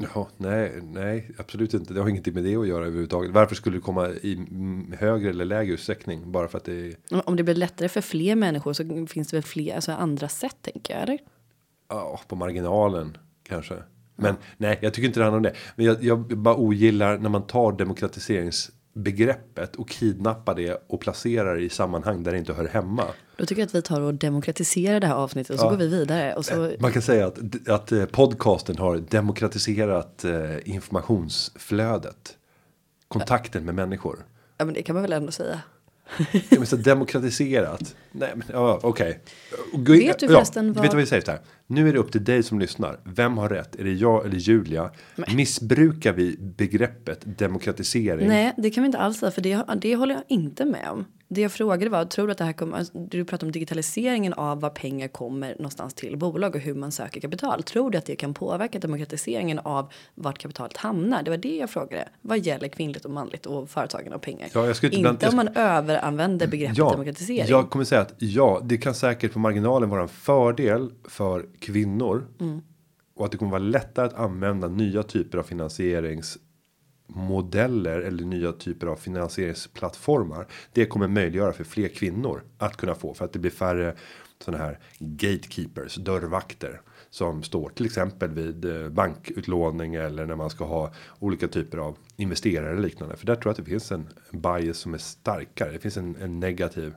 Jaha, 0.00 0.26
nej, 0.36 0.80
nej, 0.82 1.30
absolut 1.38 1.74
inte. 1.74 1.94
Det 1.94 2.00
har 2.00 2.08
ingenting 2.08 2.34
med 2.34 2.44
det 2.44 2.56
att 2.56 2.68
göra 2.68 2.84
överhuvudtaget. 2.84 3.30
Varför 3.32 3.54
skulle 3.54 3.76
det 3.76 3.80
komma 3.80 4.08
i 4.08 4.46
högre 4.98 5.30
eller 5.30 5.44
lägre 5.44 5.72
utsträckning? 5.74 6.32
Bara 6.32 6.48
för 6.48 6.58
att 6.58 6.64
det 6.64 6.72
är 6.86 6.94
Om- 7.24 7.36
det 7.36 7.42
blir 7.42 7.54
lättare 7.54 7.88
för 7.88 8.00
fler 8.00 8.34
människor 8.34 8.72
så 8.72 9.06
finns 9.06 9.28
det 9.28 9.36
väl 9.36 9.44
fler, 9.44 9.74
alltså 9.74 9.92
andra 9.92 10.28
sätt 10.28 10.56
tänker 10.62 10.94
jag, 10.94 11.02
eller? 11.02 11.18
Ja, 11.88 12.20
på 12.28 12.36
marginalen 12.36 13.16
kanske. 13.42 13.74
Men 14.16 14.34
nej, 14.56 14.78
jag 14.82 14.94
tycker 14.94 15.06
inte 15.06 15.20
det 15.20 15.24
handlar 15.24 15.36
om 15.36 15.42
det. 15.42 15.54
Men 15.76 15.86
jag, 15.86 16.04
jag 16.04 16.38
bara 16.38 16.56
ogillar 16.56 17.18
när 17.18 17.28
man 17.28 17.46
tar 17.46 17.72
demokratiseringsbegreppet 19.02 19.76
och 19.76 19.88
kidnappar 19.88 20.54
det 20.54 20.82
och 20.86 21.00
placerar 21.00 21.54
det 21.56 21.62
i 21.62 21.68
sammanhang 21.68 22.22
där 22.22 22.32
det 22.32 22.38
inte 22.38 22.52
hör 22.52 22.68
hemma. 22.68 23.04
Då 23.36 23.46
tycker 23.46 23.62
jag 23.62 23.66
att 23.66 23.74
vi 23.74 23.82
tar 23.82 24.00
och 24.00 24.14
demokratiserar 24.14 25.00
det 25.00 25.06
här 25.06 25.14
avsnittet 25.14 25.50
och 25.54 25.60
så 25.60 25.66
Ja. 25.66 25.70
går 25.70 25.76
vi 25.76 25.86
vidare. 25.88 26.34
Och 26.34 26.44
så, 26.44 26.72
Man 26.80 26.92
kan 26.92 27.02
säga 27.02 27.26
att, 27.26 27.68
att 27.68 27.92
eh, 27.92 28.04
podcasten 28.04 28.78
har 28.78 28.96
demokratiserat 28.96 30.24
eh, 30.24 30.56
informationsflödet. 30.64 32.36
Kontakten 33.08 33.64
med 33.64 33.74
människor. 33.74 34.18
ja 34.58 34.64
men 34.64 34.74
det 34.74 34.82
kan 34.82 34.94
man 34.94 35.02
väl 35.02 35.12
ändå 35.12 35.32
säga. 35.32 35.60
Ja, 36.32 36.56
men 36.58 36.66
så 36.66 36.76
demokratiserat. 36.76 37.94
Nej 38.12 38.32
men 38.34 38.46
ja, 38.52 38.80
okej. 38.82 39.20
Gå- 39.72 39.92
Vet 39.92 40.18
du 40.18 40.26
ja, 40.26 40.32
förresten 40.32 40.66
Vet 40.68 40.76
vad- 40.76 40.84
du 40.84 40.88
vad 40.88 40.96
vi 40.96 41.06
säger 41.06 41.22
så 41.24 41.30
här? 41.30 41.40
Nu 41.70 41.88
är 41.88 41.92
det 41.92 41.98
upp 41.98 42.12
till 42.12 42.24
dig 42.24 42.42
som 42.42 42.58
lyssnar. 42.58 43.00
Vem 43.04 43.38
har 43.38 43.48
rätt? 43.48 43.76
Är 43.76 43.84
det 43.84 43.92
jag 43.92 44.26
eller 44.26 44.36
Julia? 44.36 44.90
Missbrukar 45.34 46.12
vi 46.12 46.36
begreppet 46.38 47.38
demokratisering? 47.38 48.28
Nej, 48.28 48.54
det 48.56 48.70
kan 48.70 48.82
vi 48.82 48.86
inte 48.86 48.98
alls 48.98 49.18
säga 49.18 49.30
för 49.30 49.40
det, 49.42 49.64
det 49.80 49.96
håller 49.96 50.14
jag 50.14 50.24
inte 50.28 50.64
med 50.64 50.90
om. 50.90 51.04
Det 51.30 51.40
jag 51.40 51.52
frågade 51.52 51.90
var, 51.90 52.04
tror 52.04 52.26
du 52.26 52.32
att 52.32 52.38
det 52.38 52.44
här 52.44 52.52
kommer, 52.52 52.78
alltså, 52.78 52.98
du 52.98 53.24
pratar 53.24 53.46
om 53.46 53.52
digitaliseringen 53.52 54.32
av 54.32 54.60
var 54.60 54.70
pengar 54.70 55.08
kommer 55.08 55.54
någonstans 55.54 55.94
till 55.94 56.16
bolag 56.16 56.54
och 56.54 56.60
hur 56.60 56.74
man 56.74 56.92
söker 56.92 57.20
kapital. 57.20 57.62
Tror 57.62 57.90
du 57.90 57.98
att 57.98 58.06
det 58.06 58.16
kan 58.16 58.34
påverka 58.34 58.78
demokratiseringen 58.78 59.58
av 59.58 59.92
vart 60.14 60.38
kapitalet 60.38 60.76
hamnar? 60.76 61.22
Det 61.22 61.30
var 61.30 61.36
det 61.36 61.56
jag 61.56 61.70
frågade. 61.70 62.08
Vad 62.20 62.38
gäller 62.38 62.68
kvinnligt 62.68 63.04
och 63.04 63.10
manligt 63.10 63.46
och 63.46 63.70
företagen 63.70 64.12
och 64.12 64.22
pengar? 64.22 64.48
Ja, 64.54 64.66
jag 64.66 64.76
skulle 64.76 64.96
inte- 64.96 65.16
jag 65.20 65.30
om 65.30 65.36
man 65.36 65.48
överanvänder 65.48 66.46
begreppet 66.46 66.76
demokratisering. 66.76 67.48
Jag 67.50 67.70
kommer 67.70 67.84
säga 67.84 68.00
att 68.00 68.14
ja, 68.18 68.60
det 68.64 68.76
kan 68.76 68.94
säkert 68.94 69.32
på 69.32 69.38
marginalen 69.38 69.88
vara 69.88 70.02
en 70.02 70.08
fördel 70.08 70.90
för 71.08 71.46
kvinnor. 71.60 72.26
Mm. 72.40 72.60
Och 73.14 73.24
att 73.24 73.32
det 73.32 73.38
kommer 73.38 73.50
vara 73.50 73.62
lättare 73.62 74.06
att 74.06 74.14
använda 74.14 74.68
nya 74.68 75.02
typer 75.02 75.38
av 75.38 75.42
finansieringsmodeller 75.42 78.00
eller 78.00 78.24
nya 78.24 78.52
typer 78.52 78.86
av 78.86 78.96
finansieringsplattformar. 78.96 80.46
Det 80.72 80.86
kommer 80.86 81.08
möjliggöra 81.08 81.52
för 81.52 81.64
fler 81.64 81.88
kvinnor 81.88 82.42
att 82.58 82.76
kunna 82.76 82.94
få 82.94 83.14
för 83.14 83.24
att 83.24 83.32
det 83.32 83.38
blir 83.38 83.50
färre 83.50 83.94
sådana 84.38 84.64
här 84.64 84.78
gatekeepers, 84.98 85.94
dörrvakter 85.94 86.80
som 87.10 87.42
står 87.42 87.68
till 87.68 87.86
exempel 87.86 88.30
vid 88.30 88.64
eh, 88.64 88.88
bankutlåning 88.88 89.94
eller 89.94 90.26
när 90.26 90.36
man 90.36 90.50
ska 90.50 90.64
ha 90.64 90.92
olika 91.18 91.48
typer 91.48 91.78
av 91.78 91.96
investerare 92.16 92.70
eller 92.70 92.82
liknande. 92.82 93.16
För 93.16 93.26
där 93.26 93.34
tror 93.34 93.46
jag 93.46 93.50
att 93.50 93.64
det 93.64 93.70
finns 93.70 93.92
en 93.92 94.08
bias 94.30 94.78
som 94.78 94.94
är 94.94 94.98
starkare. 94.98 95.72
Det 95.72 95.78
finns 95.78 95.96
en, 95.96 96.16
en 96.16 96.40
negativ 96.40 96.94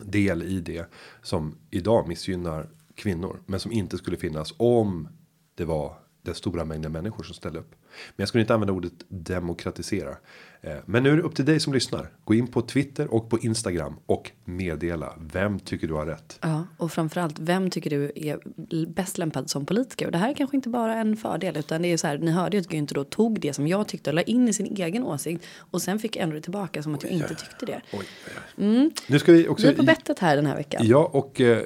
del 0.00 0.42
i 0.42 0.60
det 0.60 0.86
som 1.22 1.58
idag 1.70 2.08
missgynnar 2.08 2.68
kvinnor, 2.94 3.42
men 3.46 3.60
som 3.60 3.72
inte 3.72 3.98
skulle 3.98 4.16
finnas 4.16 4.54
om 4.56 5.08
det 5.54 5.64
var 5.64 5.98
den 6.22 6.34
stora 6.34 6.64
mängden 6.64 6.92
människor 6.92 7.24
som 7.24 7.34
ställde 7.34 7.58
upp. 7.58 7.74
Men 8.16 8.22
jag 8.22 8.28
skulle 8.28 8.40
inte 8.40 8.54
använda 8.54 8.72
ordet 8.72 8.92
demokratisera. 9.08 10.16
Eh, 10.64 10.76
Men 10.86 11.02
nu 11.02 11.10
är 11.12 11.16
det 11.16 11.22
upp 11.22 11.34
till 11.34 11.44
dig 11.44 11.60
som 11.60 11.72
lyssnar. 11.72 12.10
Gå 12.24 12.34
in 12.34 12.46
på 12.46 12.62
Twitter 12.62 13.14
och 13.14 13.30
på 13.30 13.38
Instagram 13.38 13.96
och 14.06 14.30
meddela. 14.44 15.12
Vem 15.32 15.58
tycker 15.58 15.88
du 15.88 15.94
har 15.94 16.06
rätt? 16.06 16.38
Ja, 16.40 16.66
och 16.76 16.92
framförallt, 16.92 17.38
vem 17.38 17.70
tycker 17.70 17.90
du 17.90 18.12
är 18.14 18.38
bäst 18.86 19.18
lämpad 19.18 19.50
som 19.50 19.66
politiker? 19.66 20.06
Och 20.06 20.12
det 20.12 20.18
här 20.18 20.30
är 20.30 20.34
kanske 20.34 20.56
inte 20.56 20.68
bara 20.68 20.94
en 20.94 21.16
fördel, 21.16 21.56
utan 21.56 21.82
det 21.82 21.88
är 21.92 21.96
så 21.96 22.06
här, 22.06 22.18
ni 22.18 22.30
hörde 22.30 22.56
ju 22.56 22.60
att 22.60 22.68
Günther 22.68 22.94
då 22.94 23.04
tog 23.04 23.40
det 23.40 23.52
som 23.52 23.66
jag 23.66 23.88
tyckte 23.88 24.10
och 24.10 24.14
la 24.14 24.22
in 24.22 24.48
i 24.48 24.52
sin 24.52 24.66
egen 24.76 25.02
åsikt 25.04 25.44
och 25.58 25.82
sen 25.82 25.98
fick 25.98 26.16
ändra 26.16 26.36
det 26.36 26.42
tillbaka 26.42 26.82
som 26.82 26.94
att 26.94 27.02
jag 27.02 27.12
inte 27.12 27.34
tyckte 27.34 27.66
det. 27.66 27.80
Oj, 27.92 28.04
Nu 29.06 29.18
ska 29.18 29.32
vi 29.32 29.48
också. 29.48 29.66
Vi 29.66 29.72
är 29.72 29.76
på 29.76 29.82
bettet 29.82 30.18
här 30.18 30.36
den 30.36 30.46
här 30.46 30.56
veckan. 30.56 30.86
Ja, 30.86 31.10
och 31.12 31.40
eh, 31.40 31.62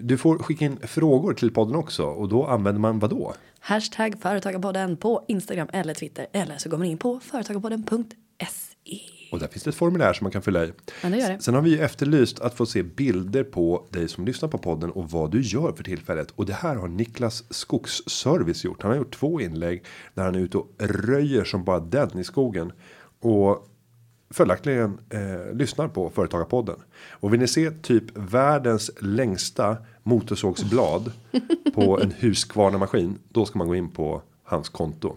du 0.00 0.18
får 0.18 0.38
skicka 0.38 0.64
in 0.64 0.78
frågor 0.82 1.34
till 1.34 1.50
podden 1.50 1.76
också 1.76 2.04
och 2.04 2.28
då 2.28 2.46
använder 2.46 2.80
man 2.80 2.98
vad 2.98 3.10
då? 3.10 3.34
Hashtag 3.60 4.14
Företagarpodden 4.20 4.96
på 4.96 5.24
Instagram 5.28 5.68
eller 5.72 5.94
Twitter 5.94 6.26
eller 6.32 6.58
så 6.58 6.68
går 6.68 6.78
man 6.78 6.86
in 6.86 6.98
på 6.98 7.20
företagarpodden.se. 7.20 9.00
Och 9.32 9.38
där 9.38 9.46
finns 9.46 9.62
det 9.62 9.70
ett 9.70 9.76
formulär 9.76 10.12
som 10.12 10.24
man 10.24 10.32
kan 10.32 10.42
fylla 10.42 10.64
i. 10.64 10.72
Ja, 11.02 11.08
det 11.08 11.16
gör 11.16 11.28
det. 11.28 11.42
Sen 11.42 11.54
har 11.54 11.62
vi 11.62 11.70
ju 11.70 11.80
efterlyst 11.80 12.40
att 12.40 12.54
få 12.54 12.66
se 12.66 12.82
bilder 12.82 13.44
på 13.44 13.86
dig 13.90 14.08
som 14.08 14.24
lyssnar 14.24 14.48
på 14.48 14.58
podden 14.58 14.90
och 14.90 15.10
vad 15.10 15.30
du 15.30 15.40
gör 15.40 15.72
för 15.72 15.84
tillfället. 15.84 16.30
Och 16.30 16.46
det 16.46 16.52
här 16.52 16.76
har 16.76 16.88
Niklas 16.88 17.44
Skogsservice 17.50 18.64
gjort. 18.64 18.82
Han 18.82 18.90
har 18.90 18.98
gjort 18.98 19.14
två 19.14 19.40
inlägg 19.40 19.84
där 20.14 20.24
han 20.24 20.34
är 20.34 20.38
ute 20.38 20.58
och 20.58 20.70
röjer 20.78 21.44
som 21.44 21.64
bara 21.64 21.80
den 21.80 22.18
i 22.18 22.24
skogen. 22.24 22.72
Och 23.20 23.68
följaktligen 24.30 24.98
eh, 25.10 25.54
lyssnar 25.54 25.88
på 25.88 26.10
Företagarpodden. 26.10 26.76
Och 27.10 27.32
vill 27.32 27.40
ni 27.40 27.48
se 27.48 27.70
typ 27.70 28.04
världens 28.14 28.90
längsta 29.00 29.76
motorsågsblad 30.02 31.12
på 31.74 32.00
en 32.00 32.12
Husqvarna-maskin. 32.12 33.18
Då 33.28 33.46
ska 33.46 33.58
man 33.58 33.68
gå 33.68 33.76
in 33.76 33.90
på 33.90 34.22
hans 34.42 34.68
konto. 34.68 35.16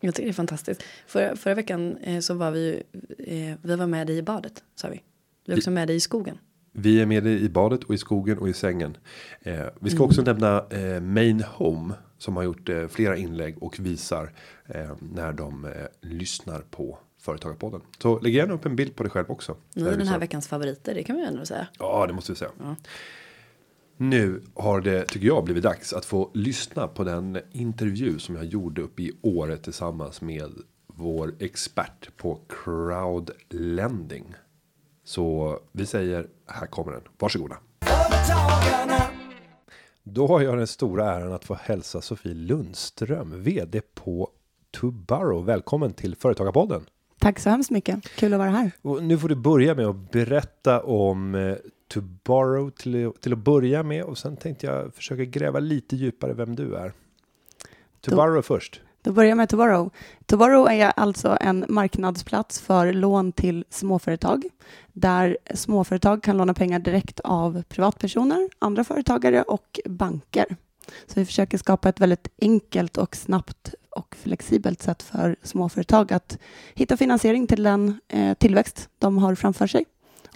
Jag 0.00 0.14
tycker 0.14 0.26
det 0.26 0.30
är 0.30 0.34
fantastiskt. 0.34 0.82
Förra, 1.06 1.36
förra 1.36 1.54
veckan 1.54 1.96
eh, 1.96 2.20
så 2.20 2.34
var 2.34 2.50
vi 2.50 2.82
eh, 3.18 3.58
vi 3.62 3.76
var 3.76 3.86
med 3.86 4.06
dig 4.06 4.16
i 4.16 4.22
badet, 4.22 4.62
sa 4.74 4.88
vi. 4.88 5.00
Vi 5.46 5.52
är 5.52 5.56
också 5.56 5.70
med 5.70 5.88
dig 5.88 5.96
i 5.96 6.00
skogen. 6.00 6.38
Vi 6.72 7.00
är 7.00 7.06
med 7.06 7.26
i 7.26 7.48
badet 7.48 7.84
och 7.84 7.94
i 7.94 7.98
skogen 7.98 8.38
och 8.38 8.48
i 8.48 8.52
sängen. 8.52 8.96
Eh, 9.40 9.66
vi 9.80 9.90
ska 9.90 10.04
också 10.04 10.22
nämna 10.22 10.64
eh, 10.70 11.00
Main 11.00 11.44
Home 11.54 11.94
som 12.18 12.36
har 12.36 12.42
gjort 12.42 12.68
eh, 12.68 12.88
flera 12.88 13.16
inlägg 13.16 13.62
och 13.62 13.78
visar 13.80 14.32
eh, 14.66 14.90
när 14.98 15.32
de 15.32 15.64
eh, 15.64 15.70
lyssnar 16.00 16.60
på 16.60 16.98
Företagarpodden. 17.18 17.80
Så 18.02 18.20
lägg 18.20 18.34
gärna 18.34 18.54
upp 18.54 18.66
en 18.66 18.76
bild 18.76 18.96
på 18.96 19.02
dig 19.02 19.10
själv 19.10 19.30
också. 19.30 19.56
Ni 19.74 19.82
är 19.82 19.96
den 19.96 20.08
här 20.08 20.18
veckans 20.18 20.48
favoriter, 20.48 20.94
det 20.94 21.02
kan 21.02 21.16
vi 21.16 21.24
ändå 21.24 21.46
säga. 21.46 21.66
Ja, 21.78 22.06
det 22.06 22.12
måste 22.12 22.32
vi 22.32 22.36
säga. 22.36 22.50
Nu 23.96 24.42
har 24.54 24.80
det, 24.80 25.04
tycker 25.04 25.26
jag, 25.26 25.44
blivit 25.44 25.62
dags 25.62 25.92
att 25.92 26.04
få 26.04 26.30
lyssna 26.34 26.88
på 26.88 27.04
den 27.04 27.38
intervju 27.52 28.18
som 28.18 28.36
jag 28.36 28.44
gjorde 28.44 28.82
upp 28.82 29.00
i 29.00 29.12
året 29.22 29.62
tillsammans 29.62 30.20
med 30.20 30.50
vår 30.86 31.34
expert 31.38 32.16
på 32.16 32.40
crowdlending. 32.48 34.34
Så 35.04 35.58
vi 35.72 35.86
säger, 35.86 36.26
här 36.46 36.66
kommer 36.66 36.92
den. 36.92 37.02
Varsågoda. 37.18 37.56
Då 40.02 40.26
har 40.26 40.40
jag 40.40 40.58
den 40.58 40.66
stora 40.66 41.12
äran 41.14 41.32
att 41.32 41.44
få 41.44 41.54
hälsa 41.54 42.00
Sofie 42.00 42.34
Lundström, 42.34 43.42
vd 43.42 43.80
på 43.94 44.30
Tubaro. 44.80 45.40
Välkommen 45.40 45.92
till 45.92 46.16
Företagarpodden. 46.16 46.86
Tack 47.18 47.38
så 47.38 47.50
hemskt 47.50 47.70
mycket. 47.70 48.04
Kul 48.16 48.32
att 48.32 48.38
vara 48.38 48.50
här. 48.50 48.70
Och 48.82 49.02
nu 49.02 49.18
får 49.18 49.28
du 49.28 49.34
börja 49.34 49.74
med 49.74 49.86
att 49.86 50.10
berätta 50.10 50.82
om 50.82 51.34
eh, 51.96 52.02
Tubaro 52.02 52.70
till, 52.70 53.12
till 53.20 53.32
att 53.32 53.38
börja 53.38 53.82
med 53.82 54.04
och 54.04 54.18
sen 54.18 54.36
tänkte 54.36 54.66
jag 54.66 54.94
försöka 54.94 55.24
gräva 55.24 55.60
lite 55.60 55.96
djupare 55.96 56.32
vem 56.32 56.56
du 56.56 56.76
är. 56.76 56.92
Tubaro 58.00 58.42
först. 58.42 58.80
Då 59.02 59.12
börjar 59.12 59.28
jag 59.28 59.36
med 59.36 59.48
Toboro. 59.48 59.90
Toboro 60.26 60.66
är 60.66 60.92
alltså 60.96 61.38
en 61.40 61.64
marknadsplats 61.68 62.60
för 62.60 62.92
lån 62.92 63.32
till 63.32 63.64
småföretag 63.70 64.44
där 64.92 65.38
småföretag 65.54 66.22
kan 66.22 66.36
låna 66.36 66.54
pengar 66.54 66.78
direkt 66.78 67.20
av 67.20 67.62
privatpersoner, 67.68 68.48
andra 68.58 68.84
företagare 68.84 69.42
och 69.42 69.80
banker. 69.84 70.56
Så 71.06 71.20
vi 71.20 71.26
försöker 71.26 71.58
skapa 71.58 71.88
ett 71.88 72.00
väldigt 72.00 72.28
enkelt 72.40 72.96
och 72.96 73.16
snabbt 73.16 73.74
och 73.90 74.16
flexibelt 74.16 74.82
sätt 74.82 75.02
för 75.02 75.36
småföretag 75.42 76.12
att 76.12 76.38
hitta 76.74 76.96
finansiering 76.96 77.46
till 77.46 77.62
den 77.62 78.00
eh, 78.08 78.34
tillväxt 78.34 78.88
de 78.98 79.18
har 79.18 79.34
framför 79.34 79.66
sig. 79.66 79.84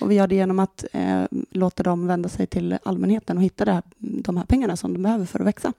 Och 0.00 0.10
vi 0.10 0.14
gör 0.14 0.26
det 0.26 0.34
genom 0.34 0.58
att 0.58 0.84
eh, 0.92 1.24
låta 1.50 1.82
dem 1.82 2.06
vända 2.06 2.28
sig 2.28 2.46
till 2.46 2.78
allmänheten 2.82 3.36
och 3.36 3.42
hitta 3.42 3.64
här, 3.64 3.82
de 3.98 4.36
här 4.36 4.44
pengarna 4.44 4.76
som 4.76 4.92
de 4.92 5.02
behöver 5.02 5.26
för 5.26 5.40
att 5.40 5.46
växa. 5.46 5.72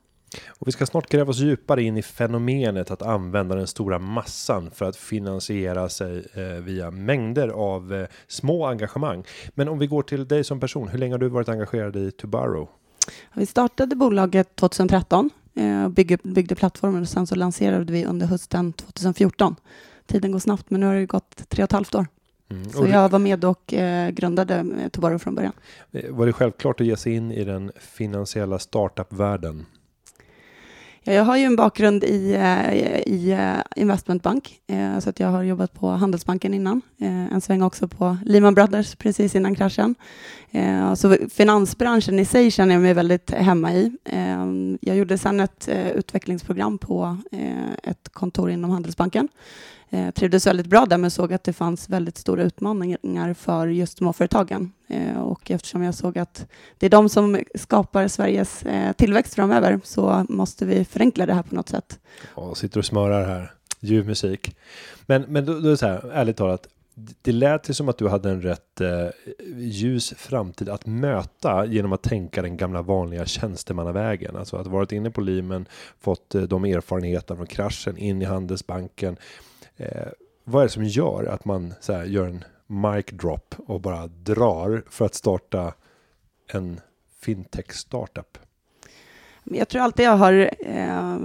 Och 0.47 0.67
vi 0.67 0.71
ska 0.71 0.85
snart 0.85 1.09
gräva 1.09 1.29
oss 1.29 1.39
djupare 1.39 1.83
in 1.83 1.97
i 1.97 2.01
fenomenet 2.01 2.91
att 2.91 3.01
använda 3.01 3.55
den 3.55 3.67
stora 3.67 3.99
massan 3.99 4.71
för 4.71 4.85
att 4.85 4.95
finansiera 4.95 5.89
sig 5.89 6.27
eh, 6.33 6.63
via 6.63 6.91
mängder 6.91 7.47
av 7.47 7.93
eh, 7.93 8.07
små 8.27 8.65
engagemang. 8.65 9.23
Men 9.49 9.67
om 9.67 9.79
vi 9.79 9.87
går 9.87 10.03
till 10.03 10.27
dig 10.27 10.43
som 10.43 10.59
person, 10.59 10.87
hur 10.87 10.99
länge 10.99 11.13
har 11.13 11.19
du 11.19 11.29
varit 11.29 11.49
engagerad 11.49 11.95
i 11.95 12.11
Tubaro? 12.11 12.69
Vi 13.33 13.45
startade 13.45 13.95
bolaget 13.95 14.55
2013 14.55 15.29
eh, 15.55 15.83
och 15.83 15.91
byggde, 15.91 16.17
byggde 16.23 16.55
plattformen 16.55 17.01
och 17.01 17.09
sen 17.09 17.27
så 17.27 17.35
lanserade 17.35 17.93
vi 17.93 18.05
under 18.05 18.25
hösten 18.27 18.73
2014. 18.73 19.55
Tiden 20.05 20.31
går 20.31 20.39
snabbt 20.39 20.69
men 20.69 20.79
nu 20.79 20.87
har 20.87 20.95
det 20.95 21.05
gått 21.05 21.49
tre 21.49 21.63
och 21.63 21.67
ett 21.67 21.71
halvt 21.71 21.95
år. 21.95 22.07
Mm. 22.49 22.69
Så 22.69 22.87
jag 22.87 23.09
var 23.09 23.19
med 23.19 23.45
och 23.45 23.73
eh, 23.73 24.09
grundade 24.09 24.55
eh, 24.55 24.89
Tobaro 24.89 25.19
från 25.19 25.35
början. 25.35 25.53
eh, 25.91 26.11
Var 26.11 26.25
det 26.25 26.33
självklart 26.33 26.81
att 26.81 26.87
ge 26.87 26.97
sig 26.97 27.13
in 27.13 27.31
i 27.31 27.43
den 27.43 27.71
finansiella 27.79 28.59
startup-världen? 28.59 29.65
Ja, 31.03 31.13
jag 31.13 31.23
har 31.23 31.37
ju 31.37 31.43
en 31.43 31.55
bakgrund 31.55 32.03
i, 32.03 32.33
eh, 32.33 32.99
i 32.99 33.37
investmentbank 33.75 34.59
eh, 34.67 34.99
så 34.99 35.09
att 35.09 35.19
jag 35.19 35.27
har 35.27 35.43
jobbat 35.43 35.73
på 35.73 35.89
Handelsbanken 35.89 36.53
innan. 36.53 36.81
Eh, 37.01 37.33
en 37.33 37.41
sväng 37.41 37.61
också 37.61 37.87
på 37.87 38.17
Lehman 38.25 38.53
Brothers 38.53 38.95
precis 38.95 39.35
innan 39.35 39.55
kraschen. 39.55 39.95
Så 40.95 41.17
finansbranschen 41.29 42.19
i 42.19 42.25
sig 42.25 42.51
känner 42.51 42.73
jag 42.75 42.81
mig 42.81 42.93
väldigt 42.93 43.31
hemma 43.31 43.73
i. 43.73 43.97
Jag 44.81 44.97
gjorde 44.97 45.17
sedan 45.17 45.39
ett 45.39 45.69
utvecklingsprogram 45.95 46.77
på 46.77 47.17
ett 47.83 48.09
kontor 48.09 48.49
inom 48.49 48.71
Handelsbanken. 48.71 49.27
Eh, 49.89 50.11
trivdes 50.11 50.47
väldigt 50.47 50.67
bra 50.67 50.85
där 50.85 50.97
men 50.97 51.11
såg 51.11 51.33
att 51.33 51.43
det 51.43 51.53
fanns 51.53 51.89
väldigt 51.89 52.17
stora 52.17 52.43
utmaningar 52.43 53.33
för 53.33 53.67
just 53.67 53.97
småföretagen. 53.97 54.71
Eh, 54.87 55.21
och 55.21 55.51
eftersom 55.51 55.83
jag 55.83 55.95
såg 55.95 56.17
att 56.17 56.47
det 56.77 56.85
är 56.85 56.89
de 56.89 57.09
som 57.09 57.43
skapar 57.55 58.07
Sveriges 58.07 58.63
eh, 58.63 58.93
tillväxt 58.93 59.33
framöver 59.33 59.79
så 59.83 60.25
måste 60.29 60.65
vi 60.65 60.85
förenkla 60.85 61.25
det 61.25 61.33
här 61.33 61.43
på 61.43 61.55
något 61.55 61.69
sätt. 61.69 61.99
Ja, 62.35 62.55
sitter 62.55 62.79
och 62.79 62.85
smörar 62.85 63.25
här. 63.25 63.51
Ljuv 63.79 64.05
musik. 64.05 64.55
Men, 65.05 65.21
men 65.21 65.45
då, 65.45 65.59
då 65.59 65.67
är 65.67 65.71
det 65.71 65.77
så 65.77 65.87
här, 65.87 66.11
ärligt 66.13 66.37
talat. 66.37 66.67
Det 67.21 67.31
lät 67.31 67.69
ju 67.69 67.73
som 67.73 67.89
att 67.89 67.97
du 67.97 68.07
hade 68.07 68.29
en 68.29 68.41
rätt 68.41 68.81
eh, 68.81 69.07
ljus 69.57 70.13
framtid 70.17 70.69
att 70.69 70.85
möta 70.85 71.65
genom 71.65 71.93
att 71.93 72.01
tänka 72.01 72.41
den 72.41 72.57
gamla 72.57 72.81
vanliga 72.81 73.25
tjänstemannavägen. 73.25 74.35
Alltså 74.35 74.57
att 74.57 74.67
varit 74.67 74.91
inne 74.91 75.11
på 75.11 75.21
Limen, 75.21 75.65
fått 75.99 76.35
eh, 76.35 76.41
de 76.41 76.65
erfarenheterna 76.65 77.37
från 77.37 77.47
kraschen 77.47 77.97
in 77.97 78.21
i 78.21 78.25
Handelsbanken. 78.25 79.17
Eh, 79.77 80.07
vad 80.43 80.61
är 80.61 80.67
det 80.67 80.73
som 80.73 80.83
gör 80.83 81.23
att 81.23 81.45
man 81.45 81.73
så 81.81 81.93
här, 81.93 82.05
gör 82.05 82.27
en 82.27 82.43
mic 82.67 83.05
drop 83.05 83.55
och 83.57 83.81
bara 83.81 84.07
drar 84.07 84.83
för 84.89 85.05
att 85.05 85.15
starta 85.15 85.73
en 86.47 86.79
fintech 87.21 87.71
startup? 87.73 88.37
Jag 89.43 89.67
tror 89.67 89.81
alltid 89.81 90.05
jag 90.05 90.17
har 90.17 90.51
eh, 90.59 91.17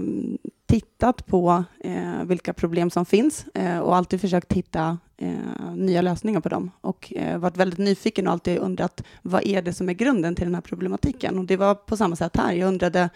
tittat 0.66 1.26
på 1.26 1.64
eh, 1.80 2.24
vilka 2.24 2.52
problem 2.52 2.90
som 2.90 3.06
finns 3.06 3.46
eh, 3.54 3.78
och 3.78 3.96
alltid 3.96 4.20
försökt 4.20 4.52
hitta 4.52 4.98
eh, 5.16 5.74
nya 5.76 6.02
lösningar 6.02 6.40
på 6.40 6.48
dem 6.48 6.70
och 6.80 7.12
eh, 7.16 7.38
varit 7.38 7.56
väldigt 7.56 7.78
nyfiken 7.78 8.26
och 8.26 8.32
alltid 8.32 8.58
undrat 8.58 9.02
vad 9.22 9.46
är 9.46 9.62
det 9.62 9.72
som 9.72 9.88
är 9.88 9.92
grunden 9.92 10.34
till 10.34 10.44
den 10.44 10.54
här 10.54 10.62
problematiken? 10.62 11.38
Och 11.38 11.44
det 11.44 11.56
var 11.56 11.74
på 11.74 11.96
samma 11.96 12.16
sätt 12.16 12.36
här. 12.36 12.52
Jag 12.52 12.68
undrade, 12.68 13.10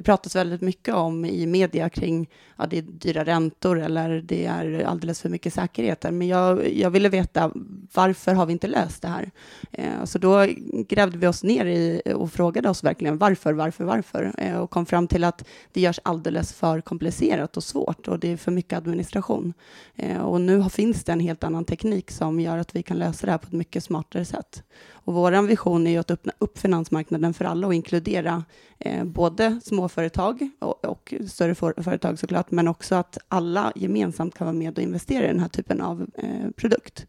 det 0.00 0.04
pratas 0.04 0.36
väldigt 0.36 0.60
mycket 0.60 0.94
om 0.94 1.24
i 1.24 1.46
media 1.46 1.88
kring 1.88 2.28
ja, 2.56 2.66
det 2.66 2.78
är 2.78 2.82
dyra 2.82 3.24
räntor 3.24 3.80
eller 3.80 4.20
det 4.20 4.46
är 4.46 4.84
alldeles 4.84 5.20
för 5.20 5.28
mycket 5.28 5.54
säkerheter. 5.54 6.10
Men 6.10 6.28
jag, 6.28 6.76
jag 6.76 6.90
ville 6.90 7.08
veta 7.08 7.52
varför 7.94 8.34
har 8.34 8.46
vi 8.46 8.52
inte 8.52 8.66
löst 8.66 9.02
det 9.02 9.08
här? 9.08 9.30
Eh, 9.72 10.04
så 10.04 10.18
då 10.18 10.46
grävde 10.88 11.18
vi 11.18 11.26
oss 11.26 11.42
ner 11.42 11.66
i 11.66 12.02
och 12.14 12.32
frågade 12.32 12.70
oss 12.70 12.84
verkligen 12.84 13.18
varför, 13.18 13.52
varför, 13.52 13.84
varför? 13.84 14.34
Eh, 14.38 14.56
och 14.56 14.70
kom 14.70 14.86
fram 14.86 15.08
till 15.08 15.24
att 15.24 15.44
det 15.72 15.80
görs 15.80 16.00
alldeles 16.02 16.52
för 16.52 16.80
komplicerat 16.80 17.56
och 17.56 17.64
svårt 17.64 18.08
och 18.08 18.18
det 18.18 18.32
är 18.32 18.36
för 18.36 18.52
mycket 18.52 18.78
administration. 18.78 19.54
Eh, 19.96 20.20
och 20.20 20.40
nu 20.40 20.64
finns 20.70 21.04
det 21.04 21.12
en 21.12 21.20
helt 21.20 21.44
annan 21.44 21.64
teknik 21.64 22.10
som 22.10 22.40
gör 22.40 22.58
att 22.58 22.76
vi 22.76 22.82
kan 22.82 22.98
lösa 22.98 23.26
det 23.26 23.32
här 23.32 23.38
på 23.38 23.46
ett 23.46 23.52
mycket 23.52 23.84
smartare 23.84 24.24
sätt. 24.24 24.62
Och 25.04 25.14
vår 25.14 25.42
vision 25.42 25.86
är 25.86 25.90
ju 25.90 25.98
att 25.98 26.10
öppna 26.10 26.32
upp 26.38 26.58
finansmarknaden 26.58 27.34
för 27.34 27.44
alla 27.44 27.66
och 27.66 27.74
inkludera 27.74 28.44
eh, 28.78 29.04
både 29.04 29.60
småföretag 29.64 30.50
och, 30.58 30.84
och 30.84 31.14
större 31.28 31.54
för, 31.54 31.82
företag 31.82 32.18
såklart, 32.18 32.50
men 32.50 32.68
också 32.68 32.94
att 32.94 33.18
alla 33.28 33.72
gemensamt 33.74 34.34
kan 34.34 34.46
vara 34.46 34.56
med 34.56 34.78
och 34.78 34.84
investera 34.84 35.24
i 35.24 35.28
den 35.28 35.40
här 35.40 35.48
typen 35.48 35.80
av 35.80 36.06
eh, 36.14 36.50
produkt. 36.56 37.06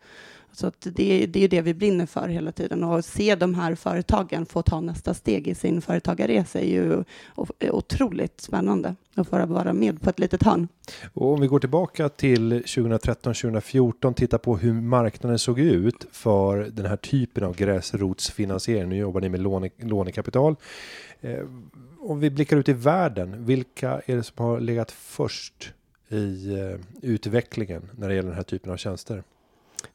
Så 0.53 0.67
att 0.67 0.88
det, 0.96 1.25
det 1.25 1.43
är 1.43 1.48
det 1.48 1.62
vi 1.62 1.74
brinner 1.74 2.05
för 2.05 2.27
hela 2.27 2.51
tiden 2.51 2.84
och 2.84 3.05
se 3.05 3.36
de 3.36 3.55
här 3.55 3.75
företagen 3.75 4.46
få 4.46 4.62
ta 4.62 4.81
nästa 4.81 5.13
steg 5.13 5.48
i 5.48 5.55
sin 5.55 5.81
företagarresa 5.81 6.60
är 6.60 6.65
ju 6.65 7.03
otroligt 7.72 8.41
spännande 8.41 8.96
att 9.15 9.27
få 9.27 9.46
vara 9.46 9.74
med 9.74 10.01
på 10.01 10.10
ett 10.10 10.20
litet 10.20 10.43
hörn. 10.43 10.67
Och 11.13 11.34
om 11.34 11.41
vi 11.41 11.48
går 11.48 11.60
tillbaka 11.60 12.10
till 12.10 12.53
2013-2014, 12.53 14.13
titta 14.13 14.38
på 14.38 14.58
hur 14.58 14.74
marknaden 14.74 15.39
såg 15.39 15.60
ut 15.60 16.08
för 16.12 16.58
den 16.58 16.86
här 16.86 16.98
typen 16.98 17.43
av 17.43 17.55
gräsrotsfinansiering. 17.55 18.89
Nu 18.89 18.98
jobbar 18.98 19.22
ni 19.22 19.29
med 19.29 19.39
låne, 19.39 19.70
lånekapital. 19.77 20.55
Eh, 21.22 21.39
om 22.00 22.20
vi 22.20 22.29
blickar 22.29 22.58
ut 22.58 22.70
i 22.70 22.74
världen, 22.74 23.46
vilka 23.46 24.01
är 24.05 24.15
det 24.15 24.24
som 24.24 24.46
har 24.46 24.60
legat 24.60 24.91
först 24.91 25.74
i 26.10 26.53
eh, 26.53 26.79
utvecklingen 27.01 27.89
när 27.98 28.10
det 28.10 28.15
gäller 28.15 28.29
den 28.29 28.38
här 28.38 28.43
typen 28.43 28.72
av 28.72 28.77
tjänster? 28.77 29.24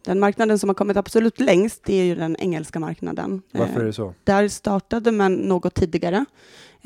Den 0.04 0.20
marknaden 0.20 0.58
som 0.58 0.68
har 0.68 0.74
kommit 0.74 0.96
absolut 0.96 1.40
längst, 1.40 1.82
det 1.84 2.00
är 2.00 2.04
ju 2.04 2.14
den 2.14 2.36
engelska 2.36 2.80
marknaden. 2.80 3.42
Varför 3.52 3.80
är 3.80 3.84
det 3.84 3.92
så? 3.92 4.06
Eh, 4.06 4.12
där 4.24 4.48
startade 4.48 5.12
man 5.12 5.34
något 5.34 5.74
tidigare 5.74 6.24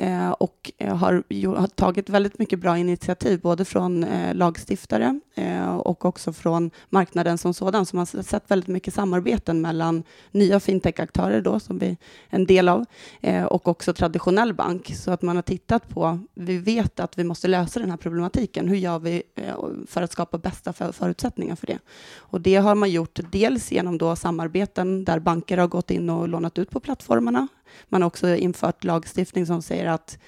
Eh, 0.01 0.31
och 0.31 0.73
eh, 0.79 0.97
har, 0.97 1.25
har, 1.57 1.67
tagit 1.67 2.09
väldigt 2.09 2.39
mycket 2.39 2.59
bra 2.59 2.79
initiativ, 2.79 3.41
både 3.41 3.65
från 3.65 4.05
eh, 4.05 4.35
lagstiftare 4.35 5.21
eh, 5.35 5.77
och 5.77 6.05
också 6.05 6.33
från 6.33 6.71
marknaden 6.89 7.39
som 7.39 7.55
sådan, 7.55 7.87
som 7.87 7.99
har 7.99 8.23
sett 8.23 8.51
väldigt 8.51 8.69
mycket 8.69 8.95
samarbeten 8.95 9.61
mellan 9.61 10.03
nya 10.31 10.61
fintech-aktörer 10.61 11.41
då, 11.41 11.61
som 11.61 11.79
vi 11.79 11.87
är 11.87 11.97
en 12.29 12.47
del 12.47 12.69
av, 12.69 12.85
eh, 13.21 13.45
och 13.45 13.69
också 13.69 13.93
traditionell 13.93 14.55
bank. 14.55 14.95
Så 14.97 15.11
att 15.11 15.23
man 15.23 15.37
har 15.37 15.43
tittat 15.43 15.89
på, 15.89 16.19
vi 16.35 16.59
vet 16.59 17.01
att 17.01 17.19
vi 17.19 17.25
måste 17.25 17.49
lösa 17.49 17.81
den 17.81 17.91
här 17.91 17.97
problematiken. 17.97 18.69
Hur 18.69 18.77
gör 18.77 18.99
vi 18.99 19.23
eh, 19.35 19.55
för 19.87 20.03
att 20.03 20.13
skapa 20.13 20.39
bästa 20.39 20.73
för, 20.73 20.93
förutsättningar 20.93 21.57
för 21.57 21.67
det? 21.67 21.79
Och 22.17 22.41
det 22.41 22.57
har 22.57 22.75
man 22.75 22.91
gjort 22.91 23.21
dels 23.31 23.73
genom 23.73 23.99
då 23.99 24.17
samarbeten 24.17 25.05
där 25.05 25.19
banker 25.19 25.59
har 25.59 25.69
gått 25.69 25.91
in 25.91 26.11
och 26.11 26.29
lånat 26.29 26.59
ut 26.59 26.71
på 26.71 26.81
plattformarna 26.81 27.49
man 27.89 28.03
har 28.03 28.07
också 28.07 28.37
infört 28.37 28.85
lagstiftning 28.85 29.47
som 29.47 29.63
säger 29.63 29.87
att 29.87 30.19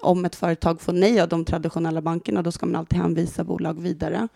om 0.00 0.24
ett 0.24 0.34
företag 0.34 0.80
får 0.80 0.92
nej 0.92 1.20
av 1.20 1.28
de 1.28 1.44
traditionella 1.44 2.02
bankerna, 2.02 2.42
då 2.42 2.52
ska 2.52 2.66
man 2.66 2.76
alltid 2.76 2.98
hänvisa 2.98 3.44
bolag 3.44 3.80
vidare. 3.80 4.28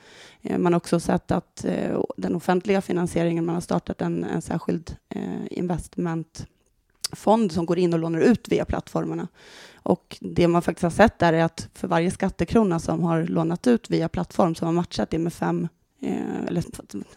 Eh, 0.42 0.58
man 0.58 0.72
har 0.72 0.76
också 0.76 1.00
sett 1.00 1.30
att 1.30 1.64
eh, 1.64 2.02
den 2.16 2.34
offentliga 2.34 2.80
finansieringen, 2.80 3.46
man 3.46 3.54
har 3.54 3.62
startat 3.62 4.00
en, 4.00 4.24
en 4.24 4.42
särskild 4.42 4.96
eh, 5.08 5.46
investmentfond 5.50 7.52
som 7.52 7.66
går 7.66 7.78
in 7.78 7.92
och 7.92 7.98
lånar 7.98 8.20
ut 8.20 8.48
via 8.48 8.64
plattformarna. 8.64 9.28
Och 9.74 10.18
det 10.20 10.48
man 10.48 10.62
faktiskt 10.62 10.82
har 10.82 10.90
sett 10.90 11.18
där 11.18 11.32
är 11.32 11.44
att 11.44 11.68
för 11.74 11.88
varje 11.88 12.10
skattekrona 12.10 12.78
som 12.78 13.04
har 13.04 13.24
lånat 13.24 13.66
ut 13.66 13.90
via 13.90 14.08
plattform 14.08 14.54
så 14.54 14.64
har 14.64 14.72
man 14.72 14.74
matchat 14.74 15.10
det 15.10 15.18
med 15.18 15.32
fem 15.32 15.68
eh, 16.04 16.46
eller 16.48 16.64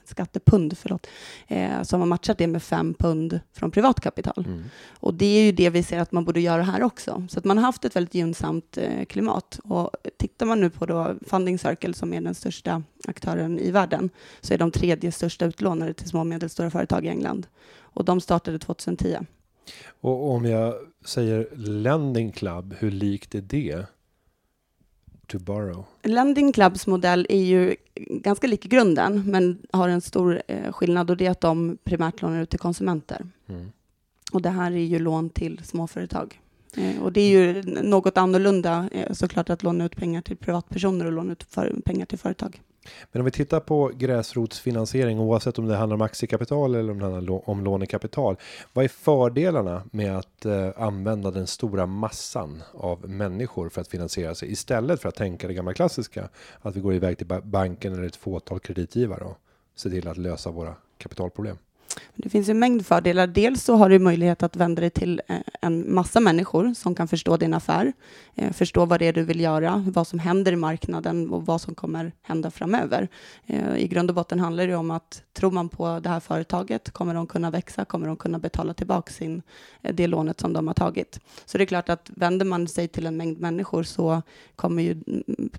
skattepund, 0.06 0.78
förlåt, 0.78 1.08
eh, 1.48 1.82
som 1.84 2.00
har 2.00 2.08
matchat 2.08 2.38
det 2.38 2.48
med 2.48 2.64
fem 2.64 2.94
pund 2.94 3.40
från 3.54 3.72
privatkapital. 3.72 4.46
Mm. 4.48 4.64
Och 5.00 5.14
det 5.14 5.26
är 5.26 5.46
ju 5.46 5.52
det 5.52 5.70
vi 5.70 5.84
ser 5.84 6.00
att 6.00 6.12
man 6.12 6.26
borde 6.26 6.40
göra 6.40 6.64
här 6.64 6.84
också. 6.84 7.28
Så 7.30 7.40
att 7.40 7.46
man 7.46 7.58
har 7.58 7.66
haft 7.66 7.86
ett 7.86 7.96
väldigt 7.96 8.16
gynnsamt 8.16 8.78
eh, 8.78 9.06
klimat. 9.06 9.60
Och 9.64 9.92
tittar 10.18 10.46
man 10.46 10.62
nu 10.62 10.70
på 10.70 10.86
då 10.86 11.16
Funding 11.28 11.60
Circle, 11.60 11.94
som 11.94 12.14
är 12.14 12.22
den 12.22 12.36
största 12.36 12.84
aktören 13.08 13.60
i 13.60 13.72
världen, 13.72 14.10
så 14.42 14.54
är 14.54 14.58
de 14.58 14.72
tredje 14.72 15.12
största 15.12 15.46
utlånare 15.46 15.94
till 15.94 16.10
små 16.10 16.20
och 16.20 16.28
medelstora 16.28 16.70
företag 16.70 17.06
i 17.06 17.10
England. 17.10 17.48
Och 17.80 18.06
de 18.06 18.22
startade 18.22 18.60
2010. 18.60 19.18
Och 20.02 20.30
om 20.32 20.46
jag 20.46 20.74
säger 21.06 21.48
Lending 21.56 22.32
Club, 22.32 22.76
hur 22.80 22.92
likt 22.92 23.36
är 23.36 23.42
det? 23.42 23.86
To 25.28 25.40
borrow? 25.40 25.86
Lending 26.04 26.54
Clubs 26.54 26.88
modell 26.88 27.28
är 27.30 27.44
ju 27.44 27.76
ganska 27.96 28.48
lik 28.48 28.64
grunden, 28.64 29.24
men 29.26 29.58
har 29.72 29.90
en 29.90 30.02
stor 30.02 30.42
eh, 30.48 30.72
skillnad 30.72 31.10
och 31.10 31.18
det 31.18 31.26
är 31.26 31.32
att 31.32 31.42
de 31.42 31.78
primärt 31.84 32.22
lånar 32.22 32.42
ut 32.42 32.50
till 32.50 32.60
konsumenter. 32.60 33.28
Mm. 33.48 33.72
Och 34.32 34.42
det 34.42 34.50
här 34.50 34.72
är 34.72 34.76
ju 34.76 35.00
lån 35.00 35.30
till 35.30 35.62
småföretag. 35.64 36.42
Eh, 36.76 37.04
och 37.04 37.14
det 37.14 37.22
är 37.22 37.30
ju 37.30 37.64
något 37.84 38.18
annorlunda 38.18 38.90
eh, 38.92 39.14
såklart 39.14 39.50
att 39.50 39.64
låna 39.64 39.86
ut 39.86 39.96
pengar 39.96 40.22
till 40.22 40.38
privatpersoner 40.38 41.06
och 41.06 41.12
låna 41.12 41.32
ut 41.32 41.46
pengar 41.86 42.06
till 42.06 42.20
företag. 42.20 42.62
Men 43.12 43.22
om 43.22 43.26
vi 43.26 43.32
tittar 43.32 43.60
på 43.60 43.92
gräsrotsfinansiering 43.96 45.20
oavsett 45.20 45.60
om 45.60 45.68
det 45.68 45.76
handlar 45.76 45.96
om 45.96 46.02
aktiekapital 46.02 46.76
eller 46.76 46.92
om 46.92 47.00
det 47.00 47.06
handlar 47.06 47.50
om 47.50 47.64
lånekapital. 47.64 48.36
Vad 48.74 48.86
är 48.86 48.90
fördelarna 48.90 49.84
med 49.92 50.18
att 50.18 50.46
eh, 50.46 50.70
använda 50.78 51.32
den 51.32 51.48
stora 51.48 51.86
massan 51.86 52.64
av 52.74 53.10
människor 53.10 53.70
för 53.70 53.82
att 53.82 53.88
finansiera 53.88 54.36
sig 54.36 54.52
istället 54.52 55.02
för 55.02 55.10
att 55.10 55.16
tänka 55.16 55.48
det 55.48 55.54
gamla 55.54 55.74
klassiska 55.74 56.30
att 56.62 56.76
vi 56.76 56.80
går 56.80 56.94
iväg 56.94 57.18
till 57.18 57.28
banken 57.44 57.94
eller 57.94 58.04
ett 58.04 58.16
fåtal 58.16 58.60
kreditgivare 58.60 59.24
och 59.24 59.38
ser 59.76 59.90
till 59.90 60.08
att 60.08 60.18
lösa 60.18 60.52
våra 60.52 60.76
kapitalproblem? 60.98 61.58
Det 62.16 62.30
finns 62.30 62.50
en 62.50 62.60
mängd 62.60 62.86
fördelar. 62.86 63.28
Dels 63.28 63.64
så 63.64 63.76
har 63.76 63.90
du 63.90 64.00
möjlighet 64.00 64.44
att 64.44 64.56
vända 64.56 64.82
dig 64.82 64.90
till 64.90 65.22
eh, 65.28 65.38
en 65.62 65.94
massa 65.94 66.20
människor 66.20 66.74
som 66.74 66.96
kan 66.96 67.08
förstå 67.08 67.38
din 67.38 67.54
affär, 67.54 67.94
eh, 68.36 68.54
förstå 68.54 68.86
vad 68.86 69.00
det 69.00 69.06
är 69.06 69.14
du 69.14 69.24
vill 69.24 69.40
göra, 69.40 69.86
vad 69.88 70.08
som 70.08 70.20
händer 70.20 70.52
i 70.52 70.56
marknaden 70.56 71.30
och 71.30 71.46
vad 71.46 71.62
som 71.62 71.76
kommer 71.76 72.12
hända 72.22 72.52
framöver. 72.52 73.08
Eh, 73.46 73.78
I 73.78 73.88
grund 73.88 74.10
och 74.10 74.16
botten 74.16 74.40
handlar 74.40 74.68
det 74.68 74.76
om 74.76 74.92
att 74.92 75.24
tror 75.34 75.52
man 75.52 75.70
på 75.70 76.00
det 76.00 76.10
här 76.10 76.20
företaget, 76.20 76.92
kommer 76.92 77.14
de 77.14 77.28
kunna 77.28 77.52
växa, 77.52 77.86
kommer 77.86 78.08
de 78.08 78.16
kunna 78.16 78.40
betala 78.40 78.74
tillbaka 78.74 79.14
sin, 79.14 79.42
det 79.82 80.08
lånet 80.08 80.40
som 80.40 80.54
de 80.54 80.68
har 80.68 80.74
tagit. 80.74 81.20
Så 81.46 81.58
det 81.58 81.64
är 81.64 81.66
klart 81.66 81.90
att 81.90 82.12
vänder 82.16 82.46
man 82.46 82.68
sig 82.68 82.88
till 82.88 83.06
en 83.06 83.18
mängd 83.18 83.40
människor 83.40 83.84
så 83.84 84.22
kommer 84.56 84.84
ju 84.84 85.04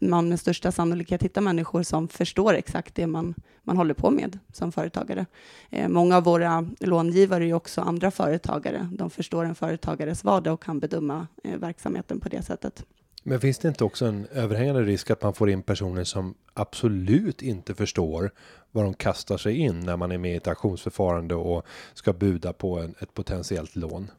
man 0.01 0.29
med 0.29 0.41
största 0.41 0.73
sannolikhet 0.73 1.23
hitta 1.23 1.41
människor 1.41 1.83
som 1.83 2.09
förstår 2.09 2.55
exakt 2.55 2.95
det 2.95 3.07
man, 3.07 3.35
man 3.69 3.77
håller 3.77 3.95
på 3.95 4.11
med 4.11 4.39
som 4.53 4.73
företagare. 4.73 5.27
Eh, 5.71 5.89
många 5.89 6.17
av 6.17 6.25
våra 6.25 6.69
långivare 6.81 7.45
är 7.45 7.47
ju 7.47 7.55
också 7.55 7.81
andra 7.81 8.11
företagare. 8.11 8.89
De 8.93 9.11
förstår 9.11 9.45
en 9.45 9.55
företagares 9.55 10.25
vardag 10.25 10.55
och 10.55 10.63
kan 10.63 10.81
bedöma 10.81 11.27
eh, 11.45 11.59
verksamheten 11.59 12.21
på 12.21 12.29
det 12.29 12.43
sättet. 12.43 12.85
Men 13.23 13.41
finns 13.41 13.59
det 13.59 13.69
inte 13.69 13.85
också 13.85 14.07
en 14.07 14.27
överhängande 14.27 14.83
risk 14.83 15.11
att 15.11 15.23
man 15.23 15.35
får 15.35 15.51
in 15.51 15.63
personer 15.63 16.05
som 16.05 16.35
absolut 16.55 17.43
inte 17.43 17.75
förstår 17.75 18.31
vad 18.71 18.85
de 18.85 18.95
kastar 18.95 19.37
sig 19.37 19.57
in 19.57 19.81
när 19.81 19.97
man 19.97 20.13
är 20.13 20.19
med 20.19 20.33
i 20.33 20.37
ett 20.37 20.49
auktionsförfarande 20.49 21.35
och 21.35 21.67
ska 21.95 22.13
buda 22.13 22.53
på 22.53 22.79
en, 22.79 22.95
ett 22.99 23.15
potentiellt 23.15 23.77
lån? 23.77 24.11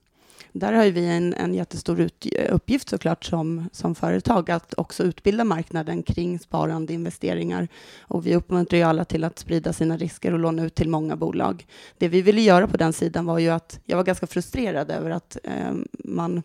Där 0.52 0.74
har 0.74 0.86
vi 0.86 1.06
en, 1.06 1.34
en 1.34 1.54
jättestor 1.54 2.00
ut, 2.00 2.28
eh, 2.36 2.56
uppgift 2.56 2.90
såklart 2.90 3.26
som, 3.26 3.70
som 3.72 3.96
företag 3.96 4.52
att 4.52 4.74
också 4.74 5.04
utbilda 5.04 5.44
marknaden 5.44 6.04
kring 6.04 6.40
sparande 6.40 6.94
investeringar. 6.94 7.68
Och 8.02 8.28
vi 8.28 8.36
uppmuntrar 8.36 8.78
ju 8.78 8.84
alla 8.84 9.06
till 9.06 9.24
att 9.24 9.40
sprida 9.40 9.74
sina 9.74 9.98
risker 9.98 10.34
och 10.34 10.40
låna 10.40 10.64
ut 10.64 10.76
till 10.76 10.90
många 10.90 11.16
bolag. 11.16 11.68
Det 11.98 12.08
vi 12.08 12.22
ville 12.22 12.42
göra 12.42 12.68
på 12.68 12.78
den 12.78 12.94
sidan 12.94 13.26
var 13.26 13.40
ju 13.40 13.50
att 13.50 13.80
jag 13.86 13.98
var 13.98 14.04
ganska 14.04 14.28
frustrerad 14.28 14.92
över 14.92 15.10
att 15.10 15.38
eh, 15.44 15.74
man 16.04 16.44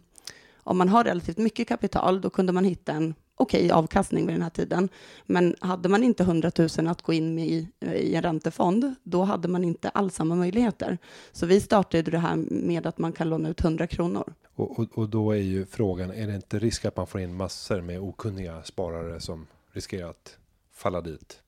om 0.67 0.79
man 0.79 0.89
har 0.89 1.05
relativt 1.05 1.39
mycket 1.39 1.69
kapital, 1.69 2.21
då 2.21 2.31
kunde 2.31 2.53
man 2.53 2.65
hitta 2.65 2.93
en 2.93 3.15
okej 3.37 3.65
okay, 3.65 3.71
avkastning 3.71 4.27
vid 4.27 4.35
den 4.35 4.43
här 4.43 4.51
tiden. 4.51 4.89
Men 5.27 5.57
hade 5.61 5.89
man 5.89 6.03
inte 6.03 6.23
100 6.23 6.51
000 6.79 6.89
att 6.89 7.03
gå 7.03 7.13
in 7.13 7.35
med 7.35 7.47
i, 7.47 7.69
i 7.81 8.15
en 8.15 8.23
räntefond, 8.23 8.95
då 9.03 9.23
hade 9.23 9.49
man 9.49 9.65
inte 9.65 9.89
alls 9.89 10.15
samma 10.15 10.35
möjligheter. 10.35 10.99
Så 11.33 11.47
vi 11.47 11.61
startade 11.61 12.11
det 12.11 12.19
här 12.19 12.37
med 12.51 12.87
att 12.87 12.99
man 12.99 13.13
kan 13.13 13.29
låna 13.29 13.49
ut 13.49 13.61
100 13.61 13.87
kronor. 13.87 14.35
Och, 14.55 14.79
och, 14.79 14.99
och 14.99 15.09
då 15.09 15.33
är 15.33 15.37
ju 15.41 15.67
frågan, 15.67 16.11
är 16.11 16.27
det 16.27 16.35
inte 16.35 16.59
risk 16.59 16.85
att 16.85 16.97
man 16.97 17.07
får 17.07 17.21
in 17.21 17.35
massor 17.35 17.81
med 17.81 18.01
okunniga 18.01 18.63
sparare 18.63 19.21
som 19.21 19.47
riskerar 19.73 20.11
att 20.11 20.39
falla 20.73 21.01
dit? 21.01 21.43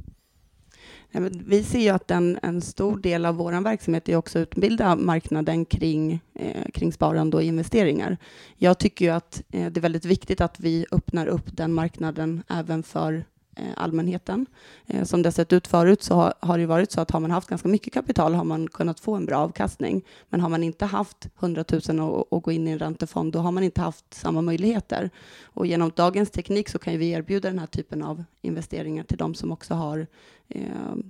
Vi 1.20 1.64
ser 1.64 1.79
ju 1.79 1.88
att 1.88 2.11
en, 2.11 2.38
en 2.42 2.61
stor 2.61 2.98
del 2.98 3.26
av 3.26 3.35
vår 3.35 3.61
verksamhet 3.61 4.09
är 4.09 4.16
också 4.16 4.38
att 4.38 4.42
utbilda 4.42 4.96
marknaden 4.96 5.64
kring, 5.64 6.20
eh, 6.35 6.70
kring 6.74 6.92
sparande 6.92 7.37
och 7.37 7.42
investeringar. 7.42 8.16
Jag 8.57 8.79
tycker 8.79 9.05
ju 9.05 9.11
att 9.11 9.42
eh, 9.50 9.66
det 9.72 9.81
är 9.81 9.83
väldigt 9.83 10.05
viktigt 10.05 10.40
att 10.40 10.61
vi 10.61 10.87
öppnar 10.92 11.26
upp 11.26 11.57
den 11.57 11.72
marknaden 11.72 12.42
även 12.48 12.83
för 12.83 13.24
Eh, 13.59 13.73
allmänheten. 13.77 14.47
Eh, 14.87 15.05
som 15.05 15.23
det 15.23 15.27
har 15.27 15.33
sett 15.33 15.53
ut 15.53 15.66
förut 15.66 16.03
så 16.03 16.14
har, 16.14 16.35
har 16.40 16.59
det 16.59 16.66
varit 16.66 16.92
så 16.92 17.01
att 17.01 17.11
har 17.11 17.21
man 17.21 17.31
haft 17.31 17.49
ganska 17.49 17.69
mycket 17.69 17.92
kapital 17.92 18.35
har 18.35 18.45
man 18.45 18.69
kunnat 18.69 19.01
få 19.01 19.14
en 19.14 19.27
bra 19.27 19.38
avkastning. 19.38 20.05
Men 20.29 20.40
har 20.40 20.49
man 20.49 20.62
inte 20.62 20.87
haft 20.87 21.29
100 21.40 21.64
000 21.88 22.01
och, 22.31 22.42
gå 22.42 22.53
in 22.53 22.69
i 22.69 22.71
en 22.71 22.79
räntefond, 22.79 23.33
då 23.33 23.38
har 23.38 23.53
man 23.53 23.62
inte 23.62 23.81
haft 23.81 24.14
samma 24.14 24.42
möjligheter. 24.42 25.11
Och 25.45 25.66
genom 25.66 25.92
dagens 25.97 26.31
teknik 26.31 26.69
så 26.69 26.79
kan 26.79 26.92
ju 26.92 26.99
vi 26.99 27.11
erbjuda 27.11 27.49
den 27.49 27.59
här 27.59 27.66
typen 27.66 28.03
av 28.03 28.25
investeringar 28.42 29.05
till 29.05 29.19
de 29.19 29.35
som 29.35 29.53
också 29.53 29.75
har 29.75 30.07
eh, 30.49 30.61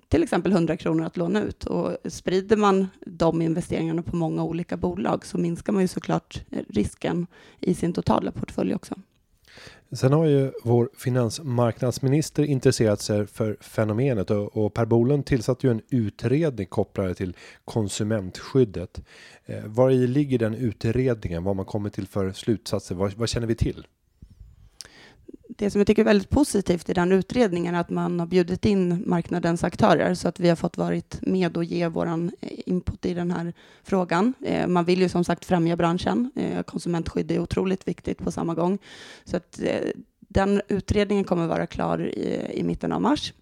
till 0.09 0.23
exempel 0.23 0.53
100 0.53 0.77
kronor 0.77 1.05
att 1.05 1.17
låna 1.17 1.43
ut. 1.43 1.65
Och 1.65 1.97
sprider 2.05 2.57
man 2.57 2.89
de 3.07 3.43
investeringarna 3.43 4.03
på 4.03 4.17
många 4.17 4.45
olika 4.45 4.77
bolag 4.77 5.27
så 5.27 5.39
minskar 5.39 5.73
man 5.73 5.83
ju 5.83 5.89
såklart 5.89 6.43
eh, 6.51 6.63
risken 6.69 7.27
i 7.61 7.75
sin 7.75 7.93
totala 7.93 8.33
portfölj 8.33 8.75
också. 8.75 8.95
Sen 9.93 10.13
har 10.13 10.25
ju 10.25 10.53
vår 10.65 10.91
finansmarknadsminister 10.97 12.43
intresserat 12.43 13.01
sig 13.01 13.27
för 13.27 13.57
fenomenet 13.61 14.31
och, 14.31 14.57
och 14.57 14.75
Per 14.75 14.85
Bolund 14.85 15.27
tillsatte 15.27 15.67
ju 15.67 15.71
en 15.71 15.83
utredning 15.89 16.67
kopplade 16.67 17.15
till 17.15 17.37
konsumentskyddet. 17.65 19.01
Eh, 19.45 19.65
var 19.65 19.91
i 19.91 20.07
ligger 20.07 20.39
den 20.39 20.55
utredningen? 20.55 21.45
Vad 21.45 21.51
har 21.51 21.55
man 21.55 21.65
kommit 21.65 21.93
till 21.93 22.07
för 22.07 22.33
slutsatser? 22.33 22.95
Vad, 22.95 23.15
vad 23.15 23.29
känner 23.29 23.47
vi 23.47 23.55
till? 23.55 23.87
Det 25.49 25.71
som 25.71 25.79
jag 25.79 25.87
tycker 25.87 26.03
är 26.03 26.07
väldigt 26.07 26.31
positivt 26.31 26.89
i 26.89 26.93
den 26.93 27.13
utredningen 27.13 27.75
är 27.75 27.81
att 27.81 27.91
man 27.91 28.21
har 28.21 28.27
bjudit 28.27 28.65
in 28.65 29.03
marknadens 29.07 29.65
aktörer 29.65 30.15
så 30.15 30.29
att 30.29 30.41
vi 30.41 30.49
har 30.49 30.57
fått 30.57 30.77
varit 30.77 31.19
med 31.23 31.57
och 31.57 31.65
ge 31.65 31.89
våran 31.89 32.33
eh, 32.41 32.51
input 32.67 33.07
i 33.07 33.15
den 33.15 33.31
här 33.31 33.53
frågan. 33.83 34.35
Eh, 34.45 34.67
man 34.67 34.85
vill 34.85 35.01
ju 35.01 35.09
som 35.09 35.25
sagt 35.25 35.45
främja 35.45 35.77
branschen. 35.77 36.31
Eh, 36.37 36.63
konsumentskydd 36.63 37.31
är 37.31 37.39
otroligt 37.39 37.89
viktigt 37.89 38.19
på 38.19 38.31
samma 38.31 38.55
gång. 38.55 38.79
Så 39.25 39.37
att 39.37 39.61
den 40.21 40.63
utredningen 40.69 41.25
kommer 41.25 41.47
vara 41.47 41.67
klar 41.67 42.07
i, 42.07 42.51
i 42.55 42.63
mitten 42.63 42.93
av 42.93 43.03
mars. 43.03 43.33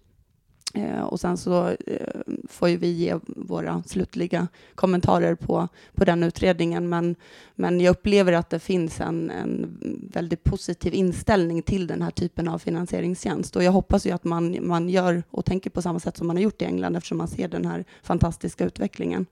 Eh, 0.75 1.01
Och 1.03 1.19
sen 1.19 1.37
så 1.37 1.67
eh, 1.67 2.21
får 2.49 2.69
ju 2.69 2.77
vi 2.77 2.91
ge 2.91 3.15
våra 3.25 3.83
slutliga 3.85 4.47
kommentarer 4.75 5.35
på, 5.35 5.67
på 5.95 6.05
den 6.05 6.23
utredningen. 6.23 6.89
Men, 6.89 7.15
men 7.55 7.81
jag 7.81 7.91
upplever 7.91 8.33
att 8.33 8.49
det 8.49 8.59
finns 8.59 9.01
en, 9.01 9.29
en 9.29 9.77
väldigt 10.13 10.43
positiv 10.43 10.93
inställning 10.93 11.61
till 11.61 11.87
den 11.87 12.01
här 12.01 12.11
typen 12.11 12.47
av 12.47 12.59
finansieringstjänst. 12.59 13.55
Och 13.55 13.63
jag 13.63 13.71
hoppas 13.71 14.05
ju 14.05 14.11
att 14.11 14.23
man, 14.23 14.57
man 14.67 14.89
gör 14.89 15.23
och 15.31 15.45
tänker 15.45 15.69
på 15.69 15.81
samma 15.81 15.99
sätt 15.99 16.17
som 16.17 16.27
man 16.27 16.35
har 16.35 16.43
gjort 16.43 16.61
i 16.61 16.65
England 16.65 16.95
eftersom 16.95 17.17
man 17.17 17.27
ser 17.27 17.47
den 17.47 17.65
här 17.65 17.85
fantastiska 18.03 18.65
utvecklingen. 18.65 19.25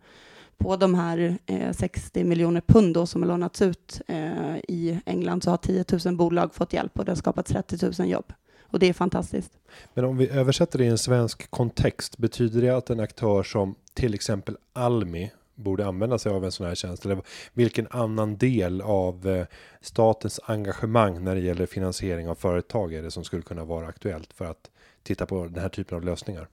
På 0.57 0.75
de 0.75 0.93
här 0.93 1.37
eh, 1.45 1.71
60 1.71 2.23
miljoner 2.23 2.61
pund 2.61 2.93
då 2.93 3.05
som 3.05 3.21
har 3.21 3.27
lånats 3.27 3.61
ut 3.61 4.01
eh, 4.07 4.57
i 4.67 4.99
England 5.05 5.43
så 5.43 5.49
har 5.49 5.57
10 5.57 5.85
000 6.05 6.15
bolag 6.15 6.55
fått 6.55 6.73
hjälp 6.73 6.99
och 6.99 7.05
det 7.05 7.11
har 7.11 7.15
skapat 7.15 7.45
30 7.45 8.01
000 8.01 8.09
jobb. 8.09 8.33
Och 8.73 8.79
det 8.79 8.89
är 8.89 8.93
fantastiskt. 8.93 9.51
Men 9.93 10.05
om 10.05 10.17
vi 10.17 10.29
översätter 10.29 10.77
det 10.79 10.85
i 10.85 10.87
en 10.87 10.97
svensk 10.97 11.51
kontext, 11.51 12.17
betyder 12.17 12.61
det 12.61 12.69
att 12.69 12.89
en 12.89 12.99
aktör 12.99 13.43
som 13.43 13.75
till 13.93 14.13
exempel 14.13 14.57
Almi 14.73 15.31
borde 15.55 15.87
använda 15.87 16.17
sig 16.17 16.31
av 16.31 16.45
en 16.45 16.51
sån 16.51 16.67
här 16.67 16.75
tjänst? 16.75 17.05
Eller 17.05 17.21
vilken 17.53 17.87
annan 17.89 18.37
del 18.37 18.81
av 18.81 19.27
eh, 19.27 19.45
statens 19.81 20.39
engagemang 20.45 21.23
när 21.23 21.35
det 21.35 21.41
gäller 21.41 21.65
finansiering 21.65 22.29
av 22.29 22.35
företag 22.35 22.93
är 22.93 23.03
det 23.03 23.11
som 23.11 23.23
skulle 23.23 23.41
kunna 23.41 23.65
vara 23.65 23.87
aktuellt 23.87 24.33
för 24.33 24.45
att 24.45 24.71
titta 25.03 25.25
på 25.25 25.45
den 25.45 25.61
här 25.61 25.69
typen 25.69 25.97
av 25.97 26.03
lösningar? 26.03 26.47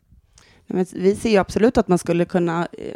Vi 0.93 1.17
ser 1.17 1.31
ju 1.31 1.37
absolut 1.37 1.79
att 1.79 1.89
man 1.89 1.99
skulle 1.99 2.25
kunna 2.25 2.69
eh, 2.73 2.95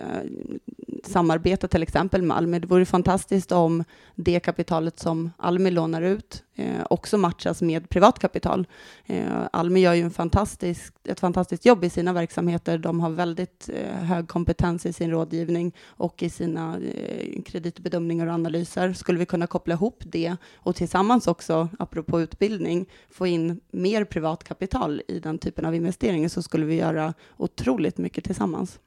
samarbeta 1.05 1.69
till 1.69 1.83
exempel 1.83 2.23
med 2.23 2.37
Almi. 2.37 2.59
Det 2.59 2.67
vore 2.67 2.85
fantastiskt 2.85 3.53
om 3.53 3.85
det 4.15 4.41
kapitalet 4.41 4.99
som 4.99 5.31
Almi 5.37 5.71
lånar 5.71 6.03
ut 6.03 6.43
eh, 6.55 6.87
också 6.91 7.19
matchas 7.19 7.63
med 7.63 7.89
privatkapital. 7.89 8.67
Eh, 9.07 9.27
Almi 9.53 9.81
gör 9.81 9.95
ju 9.95 10.03
en 10.03 10.11
fantastisk, 10.11 10.95
ett 11.09 11.21
fantastiskt 11.21 11.65
jobb 11.65 11.85
i 11.85 11.91
sina 11.91 12.13
verksamheter. 12.13 12.79
De 12.79 13.01
har 13.01 13.11
väldigt 13.11 13.69
eh, 13.75 13.95
hög 13.95 14.29
kompetens 14.29 14.87
i 14.87 14.93
sin 14.93 15.11
rådgivning 15.11 15.73
och 15.87 16.23
i 16.23 16.31
sina 16.31 16.79
eh, 16.79 17.43
kreditbedömningar 17.43 18.27
och 18.27 18.33
analyser. 18.33 18.93
Skulle 18.93 19.19
vi 19.19 19.27
kunna 19.27 19.47
koppla 19.47 19.75
ihop 19.75 20.03
det 20.07 20.37
och 20.55 20.77
tillsammans 20.77 21.27
också, 21.27 21.69
apropå 21.79 22.21
utbildning, 22.21 22.87
få 23.11 23.27
in 23.27 23.61
mer 23.71 24.05
privatkapital 24.05 25.03
i 25.09 25.19
den 25.19 25.39
typen 25.39 25.65
av 25.65 25.75
investeringar 25.75 26.29
så 26.29 26.43
skulle 26.43 26.67
vi 26.67 26.75
göra 26.75 27.15
otroligt 27.37 27.99
mycket 27.99 28.25
tillsammans. 28.25 28.79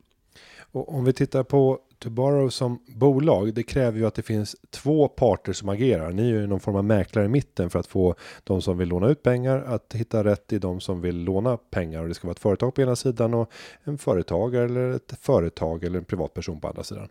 Och 0.71 0.95
om 0.95 1.05
vi 1.05 1.13
tittar 1.13 1.43
på 1.43 1.79
Tobarrow 1.99 2.49
som 2.49 2.79
bolag, 2.87 3.53
det 3.53 3.63
kräver 3.63 3.99
ju 3.99 4.05
att 4.07 4.15
det 4.15 4.21
finns 4.21 4.55
två 4.69 5.07
parter 5.07 5.53
som 5.53 5.69
agerar. 5.69 6.11
Ni 6.11 6.21
är 6.21 6.33
ju 6.33 6.47
någon 6.47 6.59
form 6.59 6.75
av 6.75 6.83
mäklare 6.83 7.25
i 7.25 7.29
mitten 7.29 7.69
för 7.69 7.79
att 7.79 7.87
få 7.87 8.15
de 8.43 8.61
som 8.61 8.77
vill 8.77 8.89
låna 8.89 9.07
ut 9.07 9.23
pengar 9.23 9.63
att 9.67 9.93
hitta 9.93 10.23
rätt 10.23 10.53
i 10.53 10.59
de 10.59 10.79
som 10.79 11.01
vill 11.01 11.23
låna 11.23 11.57
pengar. 11.57 12.01
Och 12.01 12.07
det 12.07 12.13
ska 12.13 12.27
vara 12.27 12.31
ett 12.31 12.39
företag 12.39 12.75
på 12.75 12.81
ena 12.81 12.95
sidan 12.95 13.33
och 13.33 13.51
en 13.83 13.97
företagare 13.97 14.65
eller 14.65 14.91
ett 14.91 15.13
företag 15.21 15.83
eller 15.83 15.99
en 15.99 16.05
privatperson 16.05 16.59
på 16.59 16.67
andra 16.67 16.83
sidan. 16.83 17.07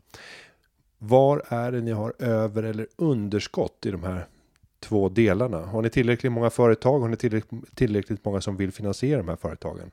Var 0.99 1.43
är 1.49 1.73
det 1.73 1.81
ni 1.81 1.91
har 1.91 2.15
över 2.19 2.63
eller 2.63 2.87
underskott 2.97 3.87
i 3.87 3.91
de 3.91 4.03
här 4.03 4.27
två 4.81 5.09
delarna? 5.09 5.67
Har 5.67 5.83
ni 5.83 5.91
tillräckligt 5.91 6.33
många 6.33 6.51
företag? 6.51 7.01
Har 7.01 7.09
ni 7.09 7.17
tillräckligt, 7.17 7.77
tillräckligt 7.77 8.25
många 8.25 8.41
som 8.41 8.57
vill 8.57 8.73
finansiera 8.73 9.19
de 9.19 9.29
här 9.29 9.37
företagen? 9.37 9.91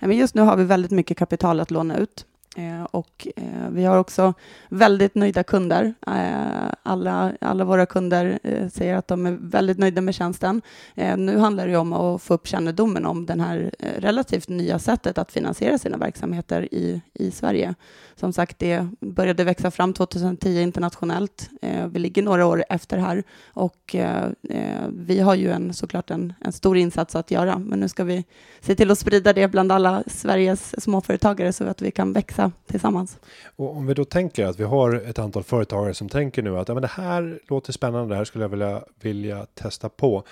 Just 0.00 0.34
nu 0.34 0.42
har 0.42 0.56
vi 0.56 0.64
väldigt 0.64 0.90
mycket 0.90 1.18
kapital 1.18 1.60
att 1.60 1.70
låna 1.70 1.98
ut. 1.98 2.26
Eh, 2.54 2.84
och 2.84 3.28
eh, 3.36 3.68
vi 3.70 3.84
har 3.84 3.98
också 3.98 4.34
väldigt 4.68 5.14
nöjda 5.14 5.42
kunder. 5.42 5.94
Eh, 6.06 6.72
alla, 6.82 7.32
alla 7.40 7.64
våra 7.64 7.86
kunder 7.86 8.38
eh, 8.42 8.68
säger 8.68 8.96
att 8.96 9.08
de 9.08 9.26
är 9.26 9.38
väldigt 9.40 9.78
nöjda 9.78 10.00
med 10.00 10.14
tjänsten. 10.14 10.62
Eh, 10.94 11.16
nu 11.16 11.38
handlar 11.38 11.68
det 11.68 11.76
om 11.76 11.92
att 11.92 12.22
få 12.22 12.34
upp 12.34 12.46
kännedomen 12.46 13.06
om 13.06 13.26
det 13.26 13.42
här 13.42 13.70
eh, 13.78 14.00
relativt 14.00 14.48
nya 14.48 14.78
sättet 14.78 15.18
att 15.18 15.32
finansiera 15.32 15.78
sina 15.78 15.96
verksamheter 15.96 16.74
i, 16.74 17.00
i 17.14 17.30
Sverige. 17.30 17.74
Som 18.16 18.32
sagt, 18.32 18.58
det 18.58 18.88
började 19.00 19.44
växa 19.44 19.70
fram 19.70 19.92
2010 19.92 20.60
internationellt. 20.60 21.50
Eh, 21.62 21.86
vi 21.86 21.98
ligger 21.98 22.22
några 22.22 22.46
år 22.46 22.64
efter 22.68 22.98
här 22.98 23.22
och 23.46 23.94
eh, 23.94 24.24
eh, 24.50 24.88
vi 24.88 25.20
har 25.20 25.34
ju 25.34 25.50
en, 25.50 25.74
såklart 25.74 26.10
en, 26.10 26.32
en 26.40 26.52
stor 26.52 26.76
insats 26.76 27.16
att 27.16 27.30
göra. 27.30 27.58
Men 27.58 27.80
nu 27.80 27.88
ska 27.88 28.04
vi 28.04 28.24
se 28.60 28.74
till 28.74 28.90
att 28.90 28.98
sprida 28.98 29.32
det 29.32 29.48
bland 29.48 29.72
alla 29.72 30.02
Sveriges 30.06 30.82
småföretagare 30.82 31.52
så 31.52 31.64
att 31.64 31.82
vi 31.82 31.90
kan 31.90 32.12
växa 32.12 32.43
tillsammans. 32.66 33.18
Och 33.56 33.76
om 33.76 33.86
vi 33.86 33.94
då 33.94 34.04
tänker 34.04 34.46
att 34.46 34.60
vi 34.60 34.64
har 34.64 34.94
ett 34.94 35.18
antal 35.18 35.42
företagare 35.42 35.94
som 35.94 36.08
tänker 36.08 36.42
nu 36.42 36.58
att 36.58 36.68
ja, 36.68 36.74
men 36.74 36.82
det 36.82 36.88
här 36.88 37.40
låter 37.48 37.72
spännande, 37.72 38.14
det 38.14 38.16
här 38.16 38.24
skulle 38.24 38.44
jag 38.44 38.48
vilja, 38.48 38.84
vilja 39.00 39.46
testa 39.54 39.88
på. 39.88 40.24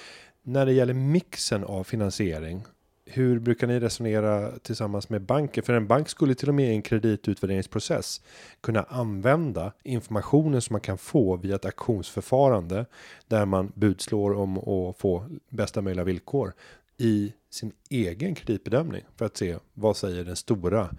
När 0.43 0.67
det 0.67 0.73
gäller 0.73 0.95
mixen 0.95 1.65
av 1.65 1.85
finansiering, 1.85 2.63
hur 3.05 3.39
brukar 3.39 3.67
ni 3.67 3.81
resonera 3.81 4.51
tillsammans 4.59 5.09
med 5.09 5.23
banker? 5.23 5.63
För 5.63 5.73
en 5.73 5.87
bank 5.87 6.09
skulle 6.09 6.35
till 6.35 6.49
och 6.49 6.55
med 6.55 6.71
i 6.71 6.75
en 6.75 6.83
kreditutvärderingsprocess 6.83 8.21
kunna 8.61 8.83
använda 8.83 9.73
informationen 9.83 10.63
som 10.63 10.75
man 10.75 10.81
kan 10.81 10.99
få 10.99 11.37
via 11.37 11.55
ett 11.55 11.65
auktionsförfarande 11.65 12.87
där 13.27 13.45
man 13.45 13.73
budslår 13.75 14.35
om 14.35 14.59
att 14.59 14.99
få 14.99 15.27
bästa 15.49 15.83
möjliga 15.83 16.05
villkor 16.05 16.53
i 16.97 17.33
sin 17.51 17.73
egen 17.91 18.35
kreditbedömning 18.35 19.03
för 19.17 19.25
att 19.25 19.37
se 19.37 19.57
vad 19.75 19.97
säger 19.97 20.25
den 20.25 20.37
stora 20.37 20.91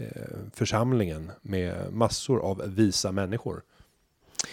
Eh, 0.00 0.06
församlingen 0.54 1.30
med 1.42 1.92
massor 1.92 2.40
av 2.40 2.62
visa 2.66 3.12
människor. 3.12 3.62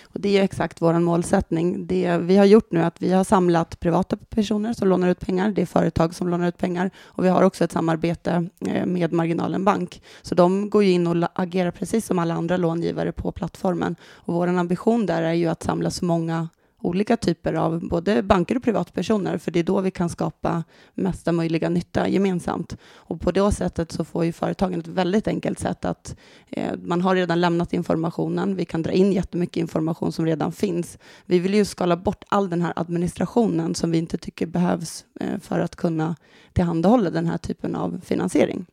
Och 0.04 0.20
det 0.20 0.38
är 0.38 0.44
exakt 0.44 0.82
vår 0.82 0.94
målsättning. 0.94 1.88
Det 1.88 2.18
vi 2.18 2.38
har 2.38 2.46
gjort 2.46 2.72
nu 2.72 2.80
är 2.80 2.88
att 2.88 3.02
vi 3.02 3.12
har 3.12 3.24
samlat 3.24 3.80
privata 3.80 4.18
personer 4.30 4.74
som 4.74 4.88
lånar 4.88 5.10
ut 5.10 5.20
pengar. 5.20 5.52
Det 5.52 5.62
är 5.62 5.66
företag 5.66 6.16
som 6.16 6.30
lånar 6.30 6.48
ut 6.48 6.58
pengar 6.58 6.92
och 6.98 7.26
vi 7.26 7.30
har 7.30 7.44
också 7.44 7.64
ett 7.64 7.72
samarbete 7.72 8.48
eh, 8.68 8.86
med 8.86 9.14
Marginalen 9.14 9.66
Bank. 9.66 10.02
Så 10.22 10.36
de 10.36 10.70
går 10.70 10.84
ju 10.84 10.92
in 10.92 11.08
och 11.08 11.30
agerar 11.34 11.72
precis 11.72 12.06
som 12.06 12.20
alla 12.20 12.34
andra 12.34 12.58
långivare 12.58 13.12
på 13.12 13.32
plattformen. 13.32 13.96
Och 14.04 14.34
vår 14.34 14.48
ambition 14.48 15.06
där 15.06 15.24
är 15.24 15.34
ju 15.34 15.48
att 15.48 15.64
samla 15.64 15.92
så 15.92 16.06
många 16.06 16.50
olika 16.82 17.18
typer 17.18 17.54
av 17.54 17.88
både 17.90 18.24
banker 18.24 18.56
och 18.56 18.64
privatpersoner, 18.64 19.38
för 19.38 19.52
det 19.52 19.60
är 19.60 19.64
då 19.64 19.82
vi 19.82 19.92
kan 19.92 20.10
skapa 20.10 20.64
mesta 20.94 21.32
möjliga 21.32 21.70
nytta 21.70 22.08
gemensamt. 22.08 22.78
Och 22.94 23.22
på 23.22 23.32
det 23.32 23.52
sättet 23.52 23.92
så 23.92 24.04
får 24.04 24.26
ju 24.26 24.32
företagen 24.32 24.80
ett 24.80 24.88
väldigt 24.88 25.28
enkelt 25.28 25.60
sätt 25.60 25.86
att 25.86 26.16
eh, 26.52 26.74
man 26.84 27.02
har 27.02 27.16
redan 27.16 27.42
lämnat 27.42 27.74
informationen. 27.74 28.56
Vi 28.56 28.66
kan 28.66 28.82
dra 28.82 28.92
in 28.92 29.14
jättemycket 29.14 29.58
information 29.58 30.12
som 30.12 30.26
redan 30.26 30.52
finns. 30.52 30.98
Vi 31.26 31.40
vill 31.40 31.54
ju 31.54 31.66
skala 31.66 31.98
bort 31.98 32.24
all 32.28 32.50
den 32.50 32.62
här 32.62 32.74
administrationen 32.76 33.76
som 33.76 33.92
vi 33.92 33.98
inte 33.98 34.18
tycker 34.18 34.46
behövs 34.46 35.06
eh, 35.20 35.40
för 35.40 35.60
att 35.60 35.76
kunna 35.76 36.16
tillhandahålla 36.54 37.10
den 37.10 37.26
här 37.26 37.38
typen 37.38 37.76
av 37.76 38.02
finansiering. 38.06 38.66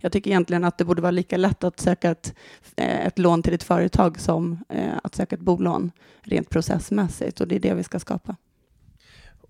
Jag 0.00 0.12
tycker 0.12 0.30
egentligen 0.30 0.64
att 0.64 0.78
det 0.78 0.84
borde 0.84 1.02
vara 1.02 1.10
lika 1.10 1.36
lätt 1.36 1.64
att 1.64 1.80
söka 1.80 2.10
ett, 2.10 2.34
eh, 2.76 3.06
ett 3.06 3.18
lån 3.18 3.42
till 3.42 3.54
ett 3.54 3.62
företag 3.62 4.20
som 4.20 4.64
eh, 4.68 4.92
att 5.02 5.14
söka 5.14 5.34
ett 5.34 5.40
bolån 5.40 5.90
rent 6.22 6.50
processmässigt 6.50 7.40
och 7.40 7.48
det 7.48 7.56
är 7.56 7.60
det 7.60 7.74
vi 7.74 7.82
ska 7.82 7.98
skapa. 7.98 8.36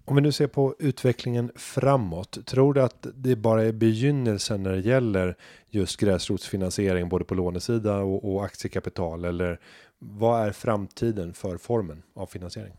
Om 0.04 0.16
vi 0.16 0.22
nu 0.22 0.32
ser 0.32 0.46
på 0.46 0.74
utvecklingen 0.78 1.52
framåt. 1.56 2.46
Tror 2.46 2.74
du 2.74 2.82
att 2.82 3.06
det 3.14 3.36
bara 3.36 3.64
är 3.64 3.72
begynnelsen 3.72 4.62
när 4.62 4.72
det 4.72 4.80
gäller 4.80 5.36
just 5.70 6.00
gräsrotsfinansiering 6.00 7.08
både 7.08 7.24
på 7.24 7.34
lånesida 7.34 7.98
och, 7.98 8.34
och 8.34 8.44
aktiekapital 8.44 9.24
eller 9.24 9.60
vad 9.98 10.46
är 10.46 10.52
framtiden 10.52 11.34
för 11.34 11.56
formen 11.56 12.02
av 12.14 12.26
finansiering? 12.26 12.74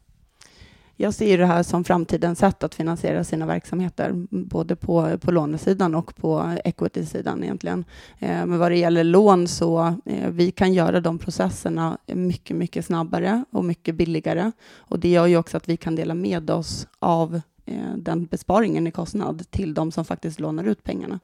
Jag 1.00 1.14
ser 1.14 1.38
det 1.38 1.46
här 1.46 1.64
som 1.64 1.84
framtidens 1.84 2.40
sätt 2.40 2.64
att 2.64 2.76
finansiera 2.76 3.24
sina 3.24 3.46
verksamheter, 3.46 4.12
både 4.30 4.76
på, 4.76 5.18
på 5.18 5.32
lånesidan 5.32 5.96
och 5.96 6.16
på 6.16 6.56
equity-sidan 6.64 7.44
egentligen. 7.44 7.86
Eh, 8.20 8.46
men 8.46 8.60
vad 8.60 8.72
det 8.72 8.78
gäller 8.78 9.04
lån 9.04 9.48
så 9.48 9.94
eh, 10.06 10.30
vi 10.30 10.52
kan 10.52 10.74
göra 10.74 11.02
de 11.02 11.18
processerna 11.18 11.98
mycket, 12.06 12.58
mycket 12.58 12.86
snabbare 12.86 13.46
och 13.52 13.66
mycket 13.66 13.96
billigare. 13.96 14.52
Och 14.76 15.00
det 15.00 15.10
gör 15.10 15.28
ju 15.28 15.38
också 15.38 15.58
att 15.58 15.70
vi 15.70 15.78
kan 15.78 15.96
dela 15.96 16.14
med 16.14 16.50
oss 16.50 16.88
av 17.00 17.42
eh, 17.66 17.96
den 17.98 18.26
besparingen 18.26 18.88
i 18.88 18.92
kostnad 18.92 19.52
till 19.52 19.74
de 19.74 19.92
som 19.92 20.06
faktiskt 20.06 20.40
lånar 20.40 20.64
ut 20.64 20.84
pengarna. 20.84 21.20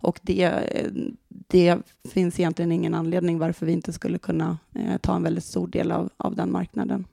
Och 0.00 0.20
det, 0.22 0.42
eh, 0.44 0.90
det 1.28 1.78
finns 2.10 2.40
egentligen 2.40 2.72
ingen 2.72 2.94
anledning 2.94 3.38
varför 3.38 3.66
vi 3.66 3.72
inte 3.72 3.92
skulle 3.92 4.18
kunna 4.18 4.58
eh, 4.74 4.96
ta 5.00 5.16
en 5.16 5.22
väldigt 5.22 5.44
stor 5.44 5.66
del 5.66 5.92
av, 5.92 6.10
av 6.16 6.36
den 6.36 6.52
marknaden. 6.52 7.04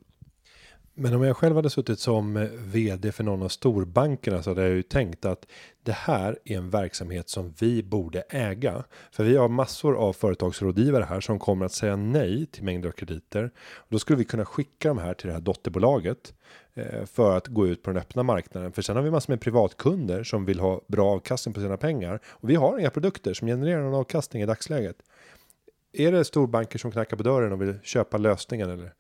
Men 1.00 1.16
om 1.16 1.24
jag 1.24 1.38
själv 1.38 1.56
hade 1.56 1.70
suttit 1.70 2.00
som 2.00 2.38
eh, 2.38 2.50
vd 2.50 3.12
för 3.12 3.24
någon 3.24 3.44
av 3.44 3.50
storbankerna 3.50 4.44
så 4.44 4.50
hade 4.50 4.62
jag 4.62 4.72
ju 4.72 4.82
tänkt 4.82 5.26
att 5.26 5.46
det 5.84 5.92
här 5.92 6.40
är 6.46 6.58
en 6.58 6.70
verksamhet 6.70 7.30
som 7.30 7.54
vi 7.60 7.84
borde 7.84 8.22
äga. 8.30 8.84
För 9.12 9.24
vi 9.24 9.38
har 9.38 9.50
massor 9.50 9.96
av 9.98 10.14
företagsrådgivare 10.14 11.04
här 11.04 11.20
som 11.20 11.40
kommer 11.40 11.66
att 11.66 11.72
säga 11.72 11.96
nej 11.96 12.46
till 12.46 12.64
mängder 12.64 12.90
av 12.90 12.94
krediter. 12.94 13.52
Och 13.76 13.88
då 13.90 14.00
skulle 14.00 14.18
vi 14.18 14.26
kunna 14.26 14.46
skicka 14.46 14.88
de 14.88 14.98
här 14.98 15.14
till 15.14 15.28
det 15.28 15.34
här 15.34 15.42
dotterbolaget 15.42 16.34
eh, 16.74 17.06
för 17.06 17.38
att 17.38 17.48
gå 17.48 17.68
ut 17.68 17.84
på 17.84 17.90
den 17.90 18.02
öppna 18.02 18.24
marknaden. 18.24 18.72
För 18.72 18.82
sen 18.82 18.96
har 18.96 19.04
vi 19.04 19.12
massor 19.12 19.34
med 19.34 19.42
privatkunder 19.42 20.24
som 20.24 20.46
vill 20.46 20.60
ha 20.60 20.82
bra 20.88 21.10
avkastning 21.10 21.54
på 21.54 21.60
sina 21.60 21.78
pengar 21.78 22.20
och 22.28 22.50
vi 22.50 22.56
har 22.56 22.80
inga 22.80 22.90
produkter 22.90 23.34
som 23.34 23.48
genererar 23.48 23.84
någon 23.84 23.94
avkastning 23.94 24.44
i 24.44 24.46
dagsläget. 24.46 24.98
Är 25.94 26.12
det 26.12 26.26
storbanker 26.26 26.80
som 26.80 26.92
knackar 26.92 27.18
på 27.18 27.24
dörren 27.24 27.52
och 27.52 27.62
vill 27.62 27.80
köpa 27.84 28.18
lösningen 28.18 28.70
eller? 28.70 28.94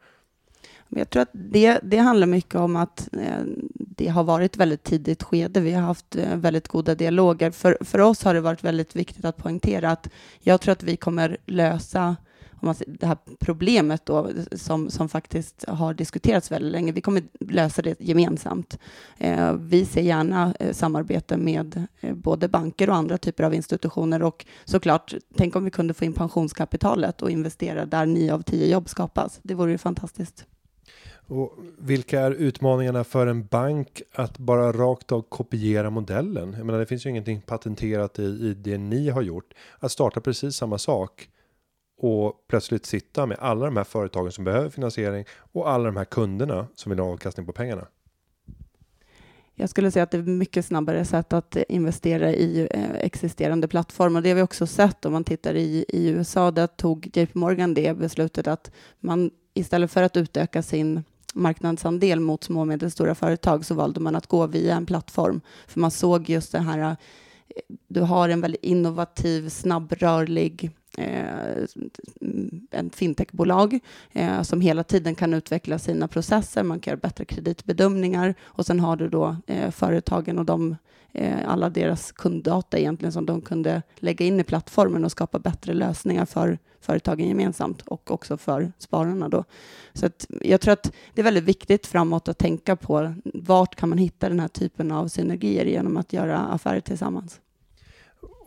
Men 0.90 1.00
jag 1.00 1.10
tror 1.10 1.22
att 1.22 1.30
det, 1.32 1.80
det 1.84 1.98
handlar 1.98 2.28
mycket 2.28 2.56
om 2.56 2.76
att 2.76 3.10
eh, 3.14 3.44
det 3.76 4.08
har 4.08 4.24
varit 4.24 4.58
väldigt 4.58 4.84
tidigt 4.84 5.24
skede. 5.24 5.60
Vi 5.60 5.72
har 5.72 5.82
haft 5.82 6.16
eh, 6.16 6.36
väldigt 6.36 6.68
goda 6.68 6.96
dialoger. 6.96 7.52
För, 7.52 7.78
för 7.82 8.00
oss 8.00 8.24
har 8.24 8.34
det 8.34 8.42
varit 8.42 8.64
väldigt 8.64 8.96
viktigt 8.96 9.26
att 9.26 9.38
poängtera 9.38 9.92
att 9.92 10.10
jag 10.40 10.62
tror 10.62 10.72
att 10.72 10.84
vi 10.84 10.98
kommer 10.98 11.38
lösa 11.46 12.16
om 12.60 12.66
man, 12.66 12.76
det 12.88 13.06
här 13.06 13.18
problemet 13.40 14.06
då, 14.06 14.30
som, 14.52 14.90
som 14.90 15.10
faktiskt 15.10 15.66
har 15.68 15.94
diskuterats 15.94 16.52
väldigt 16.52 16.72
länge. 16.72 16.92
Vi 16.92 17.02
kommer 17.02 17.24
lösa 17.40 17.82
det 17.82 17.96
gemensamt. 18.00 18.80
Eh, 19.18 19.54
vi 19.54 19.86
ser 19.86 20.02
gärna 20.02 20.54
eh, 20.60 20.74
samarbete 20.74 21.38
med 21.38 21.88
eh, 22.00 22.16
både 22.16 22.48
banker 22.48 22.90
och 22.90 22.96
andra 22.96 23.18
typer 23.18 23.44
av 23.44 23.54
institutioner 23.54 24.24
och 24.24 24.46
såklart, 24.66 25.14
tänk 25.38 25.56
om 25.56 25.64
vi 25.64 25.72
kunde 25.72 25.94
få 25.94 26.06
in 26.06 26.14
pensionskapitalet 26.14 27.22
och 27.22 27.32
investera 27.32 27.86
där 27.86 28.06
nio 28.06 28.34
av 28.34 28.42
tio 28.42 28.68
jobb 28.68 28.90
skapas. 28.90 29.40
Det 29.44 29.54
vore 29.54 29.72
ju 29.72 29.78
fantastiskt. 29.78 30.46
Och 31.28 31.54
vilka 31.78 32.20
är 32.22 32.32
utmaningarna 32.32 33.04
för 33.04 33.28
en 33.28 33.46
bank 33.46 34.02
att 34.12 34.38
bara 34.38 34.72
rakt 34.72 35.12
av 35.12 35.22
kopiera 35.22 35.90
modellen? 35.90 36.54
Jag 36.58 36.66
menar, 36.66 36.80
det 36.80 36.86
finns 36.86 37.06
ju 37.06 37.10
ingenting 37.10 37.42
patenterat 37.42 38.20
i, 38.20 38.24
i 38.24 38.54
det 38.54 38.78
ni 38.78 39.10
har 39.10 39.22
gjort. 39.22 39.54
Att 39.80 39.92
starta 39.92 40.22
precis 40.22 40.56
samma 40.56 40.78
sak 40.78 41.30
och 41.98 42.46
plötsligt 42.48 42.86
sitta 42.86 43.26
med 43.26 43.38
alla 43.40 43.66
de 43.66 43.78
här 43.78 43.84
företagen 43.84 44.32
som 44.32 44.44
behöver 44.44 44.70
finansiering 44.70 45.26
och 45.52 45.70
alla 45.70 45.86
de 45.86 45.98
här 45.98 46.06
kunderna 46.06 46.68
som 46.76 46.90
vill 46.90 47.00
ha 47.00 47.12
avkastning 47.12 47.46
på 47.46 47.54
pengarna. 47.54 47.88
Jag 49.60 49.70
skulle 49.70 49.92
säga 49.92 50.04
att 50.04 50.12
det 50.12 50.18
är 50.18 50.22
mycket 50.22 50.66
snabbare 50.66 51.06
sätt 51.06 51.34
att 51.34 51.58
investera 51.70 52.32
i 52.32 52.68
eh, 52.72 52.96
existerande 52.96 53.68
plattformar. 53.68 54.22
Det 54.22 54.30
har 54.30 54.36
vi 54.36 54.42
också 54.42 54.68
sett 54.68 55.06
om 55.06 55.14
man 55.14 55.24
tittar 55.24 55.56
i, 55.56 55.86
i 55.88 56.08
USA. 56.08 56.52
Där 56.52 56.68
tog 56.68 57.10
JP 57.14 57.40
Morgan 57.40 57.74
det 57.74 57.98
beslutet 57.98 58.48
att 58.48 58.72
man 59.00 59.32
istället 59.54 59.92
för 59.92 60.04
att 60.04 60.18
utöka 60.18 60.64
sin 60.64 61.04
marknadsandel 61.38 62.20
mot 62.20 62.44
små 62.44 62.60
och 62.60 62.68
medelstora 62.68 63.16
företag 63.16 63.66
så 63.66 63.76
valde 63.76 64.00
man 64.00 64.16
att 64.16 64.28
gå 64.28 64.48
via 64.48 64.76
en 64.76 64.86
plattform. 64.86 65.42
För 65.68 65.80
man 65.80 65.92
såg 65.92 66.30
just 66.30 66.52
det 66.52 66.60
här, 66.60 66.80
eh, 66.80 66.96
du 67.88 68.02
har 68.02 68.30
en 68.30 68.42
väldigt 68.42 68.64
innovativ, 68.64 69.50
snabbrörlig 69.50 70.72
eh, 70.98 71.66
en 72.72 72.90
fintechbolag 72.90 73.80
eh, 74.12 74.42
som 74.42 74.62
hela 74.62 74.84
tiden 74.84 75.16
kan 75.16 75.34
utveckla 75.34 75.80
sina 75.80 76.08
processer, 76.08 76.64
man 76.64 76.80
kan 76.80 76.92
göra 76.92 77.00
bättre 77.00 77.26
kreditbedömningar 77.26 78.36
och 78.44 78.66
sen 78.66 78.80
har 78.80 78.96
du 78.96 79.10
då 79.10 79.36
eh, 79.48 79.72
företagen 79.72 80.40
och 80.40 80.46
de, 80.46 80.76
eh, 81.14 81.50
alla 81.50 81.70
deras 81.70 82.12
kunddata 82.12 82.78
egentligen 82.78 83.12
som 83.12 83.26
de 83.26 83.42
kunde 83.42 83.82
lägga 83.96 84.26
in 84.26 84.40
i 84.40 84.44
plattformen 84.44 85.06
och 85.06 85.12
skapa 85.12 85.40
bättre 85.40 85.74
lösningar 85.74 86.26
för 86.26 86.60
företagen 86.82 87.28
gemensamt 87.28 87.82
och 87.82 88.12
också 88.12 88.38
för 88.38 88.72
spararna 88.78 89.30
då. 89.30 89.44
Så 89.94 90.06
att 90.06 90.28
jag 90.42 90.62
tror 90.62 90.74
att 90.74 90.94
det 91.14 91.22
är 91.22 91.24
väldigt 91.24 91.44
viktigt 91.44 91.88
framåt 91.88 92.28
att 92.28 92.38
tänka 92.38 92.76
på 92.76 93.14
vart 93.24 93.76
kan 93.76 93.90
man 93.90 93.98
hitta 93.98 94.30
den 94.30 94.40
här 94.40 94.48
typen 94.48 94.92
av 94.92 95.08
synergier 95.08 95.66
genom 95.66 95.98
att 95.98 96.14
göra 96.14 96.38
affärer 96.40 96.80
tillsammans. 96.80 97.40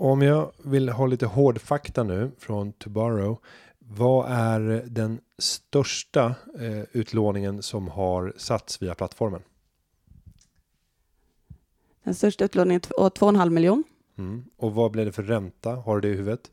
Om 0.02 0.22
jag 0.22 0.52
vill 0.64 0.88
ha 0.88 1.06
lite 1.06 1.26
hårdfakta 1.26 2.02
nu 2.02 2.30
från 2.38 2.72
Tomorrow. 2.72 3.38
Vad 3.78 4.30
är 4.30 4.84
den 4.86 5.20
största 5.38 6.34
eh, 6.60 6.82
utlåningen 6.92 7.62
som 7.62 7.88
har 7.88 8.34
satts 8.36 8.82
via 8.82 8.94
plattformen? 8.94 9.42
Den 12.04 12.14
största 12.14 12.44
utlåningen 12.44 12.80
är 12.98 13.08
2,5 13.08 13.50
miljon. 13.50 13.84
Mm. 14.18 14.44
Och 14.56 14.74
vad 14.74 14.90
blev 14.90 15.06
det 15.06 15.12
för 15.12 15.22
ränta? 15.22 15.70
Har 15.70 15.94
du 15.94 16.08
det 16.08 16.14
i 16.14 16.16
huvudet? 16.16 16.50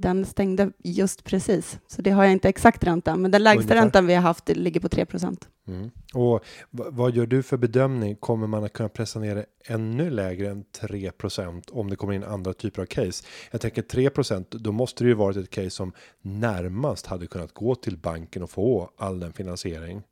Den 0.00 0.26
stängde 0.26 0.72
just 0.78 1.24
precis, 1.24 1.78
så 1.86 2.02
det 2.02 2.10
har 2.10 2.24
jag 2.24 2.32
inte 2.32 2.48
exakt 2.48 2.84
ränta, 2.84 3.16
men 3.16 3.30
den 3.30 3.42
lägsta 3.42 3.62
Ungefär. 3.62 3.74
räntan 3.74 4.06
vi 4.06 4.14
har 4.14 4.22
haft 4.22 4.48
ligger 4.48 4.80
på 4.80 4.88
3 4.88 5.06
procent. 5.06 5.48
Mm. 5.68 5.90
Och 6.14 6.44
vad 6.70 7.14
gör 7.14 7.26
du 7.26 7.42
för 7.42 7.56
bedömning? 7.56 8.16
Kommer 8.16 8.46
man 8.46 8.64
att 8.64 8.72
kunna 8.72 8.88
pressa 8.88 9.20
ner 9.20 9.34
det 9.34 9.46
ännu 9.64 10.10
lägre 10.10 10.50
än 10.50 10.64
3% 10.80 11.70
om 11.70 11.90
det 11.90 11.96
kommer 11.96 12.12
in 12.12 12.24
andra 12.24 12.52
typer 12.52 12.82
av 12.82 12.86
case? 12.86 13.24
Jag 13.50 13.60
tänker 13.60 13.82
3 13.82 14.10
då 14.50 14.72
måste 14.72 15.04
det 15.04 15.08
ju 15.08 15.14
varit 15.14 15.36
ett 15.36 15.50
case 15.50 15.70
som 15.70 15.92
närmast 16.22 17.06
hade 17.06 17.26
kunnat 17.26 17.54
gå 17.54 17.74
till 17.74 17.96
banken 17.96 18.42
och 18.42 18.50
få 18.50 18.90
all 18.96 19.20
den 19.20 19.32
finansiering. 19.32 20.02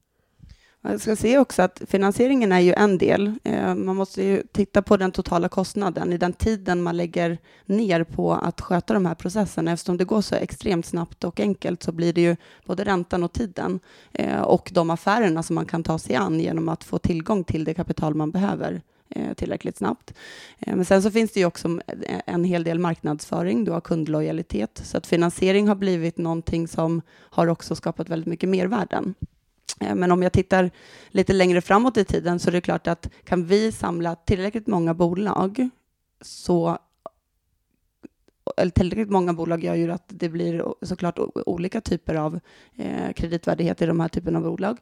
Jag 0.90 1.00
ska 1.00 1.16
se 1.16 1.38
också 1.38 1.62
att 1.62 1.82
finansieringen 1.86 2.52
är 2.52 2.60
ju 2.60 2.72
en 2.72 2.98
del. 2.98 3.32
Eh, 3.44 3.74
man 3.74 3.96
måste 3.96 4.22
ju 4.22 4.42
titta 4.52 4.82
på 4.82 4.96
den 4.96 5.12
totala 5.12 5.48
kostnaden 5.48 6.12
i 6.12 6.18
den 6.18 6.32
tiden 6.32 6.82
man 6.82 6.96
lägger 6.96 7.38
ner 7.66 8.04
på 8.04 8.32
att 8.32 8.60
sköta 8.60 8.94
de 8.94 9.06
här 9.06 9.14
processerna. 9.14 9.72
Eftersom 9.72 9.96
det 9.96 10.04
går 10.04 10.20
så 10.20 10.34
extremt 10.34 10.86
snabbt 10.86 11.24
och 11.24 11.40
enkelt 11.40 11.82
så 11.82 11.92
blir 11.92 12.12
det 12.12 12.20
ju 12.20 12.36
både 12.66 12.84
räntan 12.84 13.24
och 13.24 13.32
tiden 13.32 13.80
eh, 14.12 14.40
och 14.40 14.70
de 14.74 14.90
affärerna 14.90 15.42
som 15.42 15.54
man 15.54 15.66
kan 15.66 15.82
ta 15.82 15.98
sig 15.98 16.16
an 16.16 16.40
genom 16.40 16.68
att 16.68 16.84
få 16.84 16.98
tillgång 16.98 17.44
till 17.44 17.64
det 17.64 17.74
kapital 17.74 18.14
man 18.14 18.30
behöver 18.30 18.82
eh, 19.08 19.34
tillräckligt 19.34 19.76
snabbt. 19.76 20.14
Men 20.58 20.84
sen 20.84 21.02
så 21.02 21.10
finns 21.10 21.32
det 21.32 21.40
ju 21.40 21.46
också 21.46 21.80
en 22.26 22.44
hel 22.44 22.64
del 22.64 22.78
marknadsföring, 22.78 23.64
du 23.64 23.70
har 23.70 23.80
kundlojalitet, 23.80 24.80
så 24.84 24.98
att 24.98 25.06
finansiering 25.06 25.68
har 25.68 25.74
blivit 25.74 26.18
någonting 26.18 26.68
som 26.68 27.02
har 27.10 27.46
också 27.46 27.74
skapat 27.74 28.08
väldigt 28.08 28.28
mycket 28.28 28.48
mervärden. 28.48 29.14
Eh, 29.80 29.94
men 29.94 30.12
om 30.12 30.22
jag 30.22 30.32
tittar 30.32 30.70
lite 31.08 31.32
längre 31.32 31.60
framåt 31.60 31.96
i 31.96 32.04
tiden 32.04 32.38
så 32.38 32.50
är 32.50 32.52
det 32.52 32.60
klart 32.60 32.86
att 32.86 33.10
kan 33.24 33.46
vi 33.46 33.72
samla 33.72 34.14
tillräckligt 34.14 34.66
många 34.66 34.94
bolag 34.94 35.68
så 36.20 36.78
eller 38.56 38.70
tillräckligt 38.70 39.10
många 39.10 39.32
bolag 39.32 39.64
gör 39.64 39.74
ju 39.74 39.92
att 39.92 40.04
det 40.06 40.28
blir 40.28 40.64
såklart 40.82 41.18
olika 41.46 41.80
typer 41.80 42.14
av 42.14 42.40
eh, 42.76 43.12
kreditvärdighet 43.16 43.82
i 43.82 43.86
de 43.86 44.00
här 44.00 44.08
typerna 44.08 44.38
av 44.38 44.44
bolag. 44.44 44.78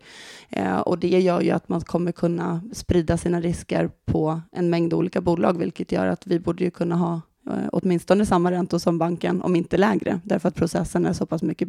Eh, 0.49 0.79
och 0.79 0.99
det 0.99 1.21
gör 1.21 1.41
ju 1.41 1.51
att 1.51 1.69
man 1.69 1.81
kommer 1.81 2.13
kunna 2.13 2.61
sprida 2.73 3.17
sina 3.17 3.41
risker 3.41 3.91
på 4.05 4.41
en 4.53 4.71
mängd 4.71 4.95
olika 4.95 5.21
bolag, 5.21 5.59
vilket 5.59 5.93
gör 5.93 6.07
att 6.07 6.27
vi 6.27 6.41
borde 6.41 6.65
ju 6.65 6.71
kunna 6.71 6.97
ha 6.97 7.21
eh, 7.47 7.69
åtminstone 7.73 8.27
samma 8.27 8.51
räntor 8.51 8.79
som 8.79 8.99
banken, 8.99 9.43
om 9.43 9.57
inte 9.57 9.77
lägre, 9.77 10.21
därför 10.25 10.49
att 10.49 10.55
processen 10.55 11.07
är 11.07 11.13
så 11.13 11.27
pass 11.27 11.43
mycket, 11.43 11.69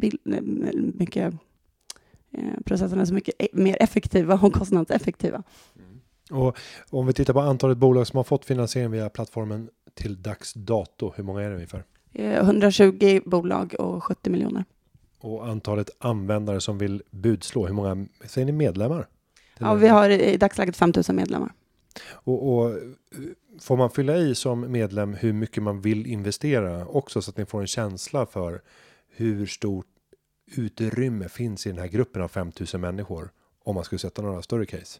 mycket 0.94 1.34
processerna 2.64 3.02
är 3.02 3.06
så 3.06 3.14
mycket 3.14 3.34
e- 3.38 3.48
mer 3.52 3.76
effektiva 3.80 4.34
och 4.42 4.52
kostnadseffektiva. 4.52 5.42
Och 6.30 6.58
om 6.90 7.06
vi 7.06 7.12
tittar 7.12 7.32
på 7.32 7.40
antalet 7.40 7.78
bolag 7.78 8.06
som 8.06 8.16
har 8.16 8.24
fått 8.24 8.44
finansiering 8.44 8.90
via 8.90 9.08
plattformen 9.08 9.68
till 9.94 10.22
dags 10.22 10.54
dato, 10.54 11.12
hur 11.16 11.24
många 11.24 11.42
är 11.42 11.48
det 11.48 11.54
ungefär? 11.54 11.84
Eh, 12.12 12.44
120 12.44 13.20
bolag 13.24 13.74
och 13.78 14.04
70 14.04 14.30
miljoner. 14.30 14.64
Och 15.20 15.46
antalet 15.48 15.90
användare 15.98 16.60
som 16.60 16.78
vill 16.78 17.02
budslå, 17.10 17.66
hur 17.66 17.74
många 17.74 18.06
säger 18.24 18.46
ni 18.46 18.52
medlemmar? 18.52 19.06
Ja, 19.58 19.74
vi 19.74 19.88
har 19.88 20.10
i 20.10 20.36
dagsläget 20.36 20.76
5 20.76 20.92
000 21.08 21.16
medlemmar. 21.16 21.52
Och, 22.10 22.54
och 22.54 22.70
eh, 22.70 22.76
får 23.60 23.76
man 23.76 23.90
fylla 23.90 24.16
i 24.16 24.34
som 24.34 24.72
medlem 24.72 25.14
hur 25.14 25.32
mycket 25.32 25.62
man 25.62 25.80
vill 25.80 26.06
investera 26.06 26.86
också 26.86 27.22
så 27.22 27.30
att 27.30 27.36
ni 27.36 27.46
får 27.46 27.60
en 27.60 27.66
känsla 27.66 28.26
för 28.26 28.60
hur 29.16 29.46
stort 29.46 29.86
utrymme 30.56 31.28
finns 31.28 31.66
i 31.66 31.70
den 31.70 31.78
här 31.78 31.88
gruppen 31.88 32.22
av 32.22 32.28
5000 32.28 32.80
människor 32.80 33.30
om 33.64 33.74
man 33.74 33.84
skulle 33.84 33.98
sätta 33.98 34.22
några 34.22 34.42
större 34.42 34.66
case. 34.66 34.98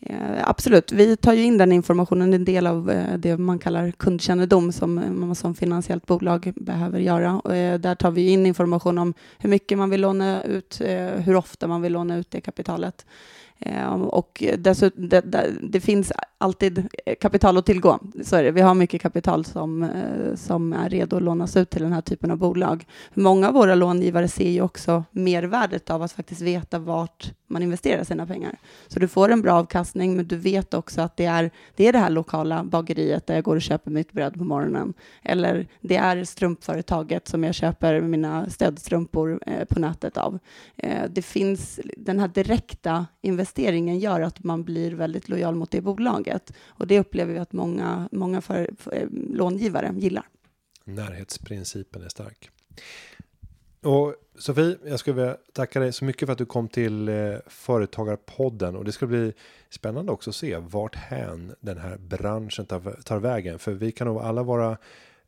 Eh, 0.00 0.48
absolut, 0.48 0.92
vi 0.92 1.16
tar 1.16 1.32
ju 1.32 1.42
in 1.42 1.58
den 1.58 1.72
informationen, 1.72 2.34
en 2.34 2.44
del 2.44 2.66
av 2.66 2.90
eh, 2.90 3.18
det 3.18 3.36
man 3.36 3.58
kallar 3.58 3.90
kundkännedom 3.90 4.72
som 4.72 4.98
eh, 4.98 5.10
man 5.10 5.34
som 5.34 5.54
finansiellt 5.54 6.06
bolag 6.06 6.52
behöver 6.56 6.98
göra. 6.98 7.40
Och, 7.40 7.56
eh, 7.56 7.78
där 7.78 7.94
tar 7.94 8.10
vi 8.10 8.28
in 8.28 8.46
information 8.46 8.98
om 8.98 9.14
hur 9.38 9.50
mycket 9.50 9.78
man 9.78 9.90
vill 9.90 10.00
låna 10.00 10.42
ut, 10.42 10.80
eh, 10.80 11.06
hur 11.06 11.36
ofta 11.36 11.66
man 11.66 11.82
vill 11.82 11.92
låna 11.92 12.16
ut 12.16 12.30
det 12.30 12.40
kapitalet. 12.40 13.06
Eh, 13.58 13.92
och 13.92 14.44
dessutom, 14.58 15.08
det, 15.08 15.20
det, 15.20 15.50
det 15.62 15.80
finns 15.80 16.12
alltid 16.38 16.88
kapital 17.20 17.58
att 17.58 17.66
tillgå. 17.66 17.98
Så 18.22 18.36
är 18.36 18.42
det. 18.42 18.50
Vi 18.50 18.60
har 18.60 18.74
mycket 18.74 19.02
kapital 19.02 19.44
som, 19.44 19.82
eh, 19.82 20.34
som 20.34 20.72
är 20.72 20.88
redo 20.90 21.16
att 21.16 21.22
lånas 21.22 21.56
ut 21.56 21.70
till 21.70 21.82
den 21.82 21.92
här 21.92 22.00
typen 22.00 22.30
av 22.30 22.38
bolag. 22.38 22.86
Många 23.14 23.48
av 23.48 23.54
våra 23.54 23.74
långivare 23.74 24.28
ser 24.28 24.50
ju 24.50 24.62
också 24.62 25.04
mervärdet 25.10 25.90
av 25.90 26.02
att 26.02 26.12
faktiskt 26.12 26.40
veta 26.40 26.78
vart 26.78 27.32
man 27.46 27.62
investerar 27.62 28.04
sina 28.04 28.26
pengar. 28.26 28.58
Så 28.88 28.98
du 28.98 29.08
får 29.08 29.28
en 29.28 29.42
bra 29.42 29.52
avkastning, 29.52 30.16
men 30.16 30.28
du 30.28 30.36
vet 30.36 30.74
också 30.74 31.00
att 31.00 31.16
det 31.16 31.24
är 31.24 31.50
det, 31.76 31.88
är 31.88 31.92
det 31.92 31.98
här 31.98 32.10
lokala 32.10 32.64
bageriet 32.64 33.26
där 33.26 33.34
jag 33.34 33.44
går 33.44 33.56
och 33.56 33.62
köper 33.62 33.90
mitt 33.90 34.12
bröd 34.12 34.34
på 34.34 34.44
morgonen. 34.44 34.94
Eller 35.22 35.66
det 35.80 35.96
är 35.96 36.24
strumpföretaget 36.24 37.28
som 37.28 37.44
jag 37.44 37.54
köper 37.54 38.00
mina 38.00 38.50
stödstrumpor 38.50 39.40
eh, 39.46 39.64
på 39.64 39.80
nätet 39.80 40.16
av. 40.16 40.38
Eh, 40.76 41.02
det 41.10 41.22
finns 41.22 41.80
den 41.96 42.18
här 42.18 42.28
direkta 42.28 43.06
investeringen 43.22 43.98
gör 43.98 44.20
att 44.20 44.44
man 44.44 44.64
blir 44.64 44.92
väldigt 44.92 45.28
lojal 45.28 45.54
mot 45.54 45.70
det 45.70 45.80
bolaget. 45.80 46.27
Och 46.66 46.86
det 46.86 47.00
upplever 47.00 47.32
vi 47.32 47.38
att 47.38 47.52
många, 47.52 48.08
många 48.12 48.40
för, 48.40 48.70
för, 48.78 48.94
eh, 48.94 49.08
långivare 49.30 49.94
gillar. 49.96 50.24
Närhetsprincipen 50.84 52.02
är 52.02 52.08
stark. 52.08 52.50
Och 53.82 54.14
Sofie, 54.38 54.76
jag 54.84 55.00
skulle 55.00 55.16
vilja 55.16 55.36
tacka 55.52 55.80
dig 55.80 55.92
så 55.92 56.04
mycket 56.04 56.26
för 56.26 56.32
att 56.32 56.38
du 56.38 56.46
kom 56.46 56.68
till 56.68 57.08
eh, 57.08 57.34
Företagarpodden 57.46 58.76
och 58.76 58.84
det 58.84 58.92
ska 58.92 59.06
bli 59.06 59.32
spännande 59.70 60.12
också 60.12 60.30
att 60.30 60.36
se 60.36 60.56
vart 60.56 60.96
hän 60.96 61.54
den 61.60 61.78
här 61.78 61.96
branschen 61.96 62.66
tar, 62.66 63.02
tar 63.04 63.18
vägen. 63.18 63.58
För 63.58 63.72
vi 63.72 63.92
kan 63.92 64.06
nog 64.06 64.18
alla 64.18 64.42
vara 64.42 64.78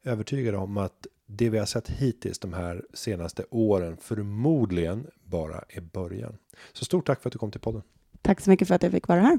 övertygade 0.04 0.56
om 0.56 0.76
att 0.76 1.06
det 1.26 1.50
vi 1.50 1.58
har 1.58 1.66
sett 1.66 1.88
hittills 1.88 2.38
de 2.38 2.52
här 2.52 2.84
senaste 2.94 3.44
åren 3.50 3.96
förmodligen 4.00 5.06
bara 5.24 5.64
är 5.68 5.80
början. 5.80 6.36
Så 6.72 6.84
stort 6.84 7.06
tack 7.06 7.22
för 7.22 7.28
att 7.28 7.32
du 7.32 7.38
kom 7.38 7.50
till 7.50 7.60
podden. 7.60 7.82
Tack 8.22 8.40
så 8.40 8.50
mycket 8.50 8.68
för 8.68 8.74
att 8.74 8.82
jag 8.82 8.92
fick 8.92 9.08
vara 9.08 9.20
här. 9.20 9.38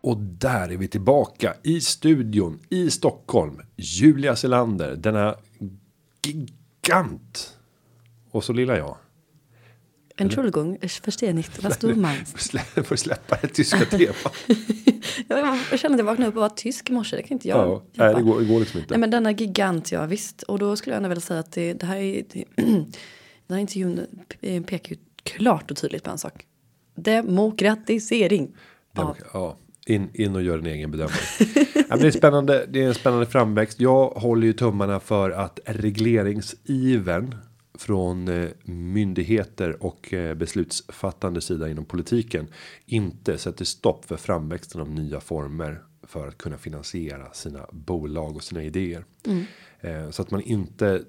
Och 0.00 0.16
där 0.18 0.68
är 0.72 0.76
vi 0.76 0.88
tillbaka 0.88 1.54
i 1.62 1.80
studion 1.80 2.60
i 2.70 2.90
Stockholm. 2.90 3.60
Julia 3.76 4.36
Selander, 4.36 4.96
denna 4.96 5.34
gigant. 6.26 7.56
Och 8.30 8.44
så 8.44 8.52
lilla 8.52 8.76
jag. 8.78 8.96
Entschuldigung, 10.16 10.78
ich 10.82 11.00
verstehe 11.06 11.32
nicht, 11.32 11.62
was 11.64 11.78
du 11.78 11.94
meinst. 11.94 12.32
Får 12.32 12.38
slä- 12.58 12.82
Får 12.82 12.96
släppa 12.96 13.38
det 13.42 13.48
tyska 13.48 13.84
temat. 13.90 14.34
Jag, 15.70 15.78
kände 15.80 15.94
att 15.94 15.98
jag 15.98 16.04
vaknade 16.04 16.28
upp 16.28 16.34
och 16.36 16.40
var 16.42 16.48
tysk 16.48 16.90
i 16.90 16.92
morse, 16.92 17.16
det 17.16 17.22
kan 17.22 17.34
inte 17.34 17.48
jag. 17.48 17.58
Ja, 17.68 17.82
nej, 17.94 18.14
det 18.14 18.22
går, 18.22 18.40
det 18.40 18.46
går 18.46 18.60
liksom 18.60 18.80
inte. 18.80 18.90
Nej 18.94 19.00
men 19.00 19.10
denna 19.10 19.30
gigant, 19.30 19.92
ja 19.92 20.06
visst. 20.06 20.42
Och 20.42 20.58
då 20.58 20.76
skulle 20.76 20.94
jag 20.94 20.96
ändå 20.96 21.08
vilja 21.08 21.20
säga 21.20 21.40
att 21.40 21.52
det, 21.52 21.72
det 21.72 21.86
här 21.86 21.96
är, 21.96 22.24
det, 22.32 22.44
den 22.56 22.86
här 23.50 23.58
intervjun 23.58 24.06
pekar 24.66 24.94
ju 24.94 24.96
klart 25.22 25.70
och 25.70 25.76
tydligt 25.76 26.02
på 26.04 26.10
en 26.10 26.18
sak. 26.18 26.46
Demokratisering. 26.94 28.56
Ja. 28.92 29.16
ja, 29.32 29.56
in, 29.86 30.10
in 30.14 30.36
och 30.36 30.42
gör 30.42 30.58
en 30.58 30.66
egen 30.66 30.90
bedömning. 30.90 31.18
ja, 31.74 31.84
men 31.88 31.98
det, 31.98 32.06
är 32.06 32.10
spännande, 32.10 32.66
det 32.68 32.82
är 32.82 32.88
en 32.88 32.94
spännande 32.94 33.26
framväxt. 33.26 33.80
Jag 33.80 34.08
håller 34.10 34.46
ju 34.46 34.52
tummarna 34.52 35.00
för 35.00 35.30
att 35.30 35.60
regleringsiven 35.66 37.34
från 37.74 38.28
eh, 38.28 38.48
myndigheter 38.64 39.82
och 39.82 40.12
eh, 40.14 40.34
beslutsfattande 40.34 41.40
sida 41.40 41.68
inom 41.68 41.84
politiken 41.84 42.46
inte 42.86 43.38
sätter 43.38 43.64
stopp 43.64 44.04
för 44.04 44.16
framväxten 44.16 44.80
av 44.80 44.90
nya 44.90 45.20
former 45.20 45.82
för 46.02 46.28
att 46.28 46.38
kunna 46.38 46.58
finansiera 46.58 47.32
sina 47.32 47.66
bolag 47.70 48.36
och 48.36 48.42
sina 48.42 48.62
idéer. 48.62 49.04
Eh, 49.80 50.10
så 50.10 50.22
att 50.22 50.30
man 50.30 50.40
inte 50.40 51.02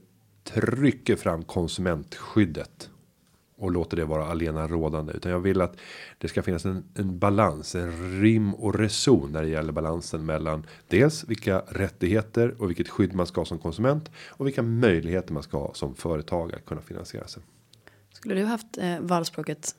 trycker 0.43 1.15
fram 1.15 1.43
konsumentskyddet 1.43 2.89
och 3.63 3.71
låter 3.71 3.97
det 3.97 4.05
vara 4.05 4.25
alena 4.25 4.67
rådande 4.67 5.13
utan 5.13 5.31
jag 5.31 5.39
vill 5.39 5.61
att 5.61 5.77
det 6.17 6.27
ska 6.27 6.43
finnas 6.43 6.65
en, 6.65 6.83
en 6.95 7.19
balans, 7.19 7.75
en 7.75 8.21
rim 8.21 8.53
och 8.53 8.75
reson 8.75 9.31
när 9.31 9.41
det 9.41 9.49
gäller 9.49 9.71
balansen 9.71 10.25
mellan 10.25 10.65
dels 10.87 11.23
vilka 11.23 11.59
rättigheter 11.59 12.61
och 12.61 12.69
vilket 12.69 12.89
skydd 12.89 13.15
man 13.15 13.27
ska 13.27 13.41
ha 13.41 13.45
som 13.45 13.59
konsument 13.59 14.11
och 14.27 14.47
vilka 14.47 14.61
möjligheter 14.61 15.33
man 15.33 15.43
ska 15.43 15.57
ha 15.57 15.73
som 15.73 15.95
företag 15.95 16.55
att 16.55 16.65
kunna 16.65 16.81
finansiera 16.81 17.27
sig. 17.27 17.43
Skulle 18.13 18.35
du 18.35 18.43
haft 18.43 18.77
eh, 18.77 18.99
valspråket 18.99 19.75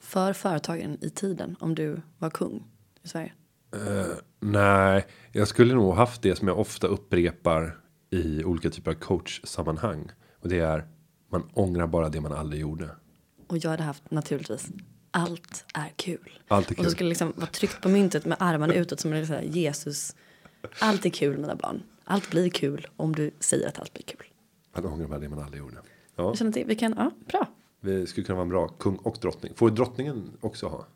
för 0.00 0.32
företagen 0.32 0.98
i 1.00 1.10
tiden 1.10 1.56
om 1.60 1.74
du 1.74 2.00
var 2.18 2.30
kung 2.30 2.64
i 3.02 3.08
Sverige? 3.08 3.32
Nej, 4.40 5.06
jag 5.32 5.48
skulle 5.48 5.74
nog 5.74 5.94
haft 5.94 6.22
det 6.22 6.36
som 6.36 6.48
jag 6.48 6.58
ofta 6.58 6.86
upprepar 6.86 7.76
i 8.10 8.44
olika 8.44 8.70
typer 8.70 8.90
av 8.90 8.94
coachsammanhang 8.94 10.10
och 10.40 10.48
det 10.48 10.58
är 10.58 10.86
man 11.28 11.50
ångrar 11.54 11.86
bara 11.86 12.08
det 12.08 12.20
man 12.20 12.32
aldrig 12.32 12.60
gjorde. 12.60 12.90
Och 13.46 13.58
jag 13.58 13.70
hade 13.70 13.82
haft 13.82 14.10
naturligtvis 14.10 14.68
allt 15.10 15.64
är 15.74 15.92
kul. 15.96 16.40
Allt 16.48 16.70
är 16.70 16.72
Och 16.72 16.76
så 16.76 16.82
kul. 16.82 16.90
skulle 16.90 17.06
det 17.06 17.08
liksom 17.08 17.32
vara 17.36 17.46
tryckt 17.46 17.80
på 17.82 17.88
myntet 17.88 18.24
med 18.26 18.36
armarna 18.40 18.74
utåt 18.74 19.00
som 19.00 19.12
en 19.12 19.52
Jesus. 19.52 20.16
Allt 20.80 21.06
är 21.06 21.10
kul 21.10 21.38
mina 21.38 21.54
barn. 21.54 21.82
Allt 22.04 22.30
blir 22.30 22.50
kul 22.50 22.86
om 22.96 23.14
du 23.14 23.30
säger 23.40 23.68
att 23.68 23.78
allt 23.78 23.92
blir 23.94 24.02
kul. 24.04 24.26
Man 24.74 24.86
ångrar 24.86 25.06
bara 25.08 25.18
det 25.18 25.28
man 25.28 25.38
aldrig 25.38 25.58
gjorde. 25.60 25.76
Ja, 26.16 26.24
Jag 26.24 26.38
känner 26.38 26.50
att 26.62 26.68
vi 26.68 26.74
kan, 26.76 26.94
ja 26.96 27.10
bra. 27.28 27.46
vi 27.80 28.06
skulle 28.06 28.26
kunna 28.26 28.36
vara 28.36 28.42
en 28.42 28.48
bra 28.48 28.68
kung 28.68 28.96
och 28.96 29.18
drottning. 29.20 29.52
Får 29.56 29.70
drottningen 29.70 30.30
också 30.40 30.66
ha? 30.68 30.86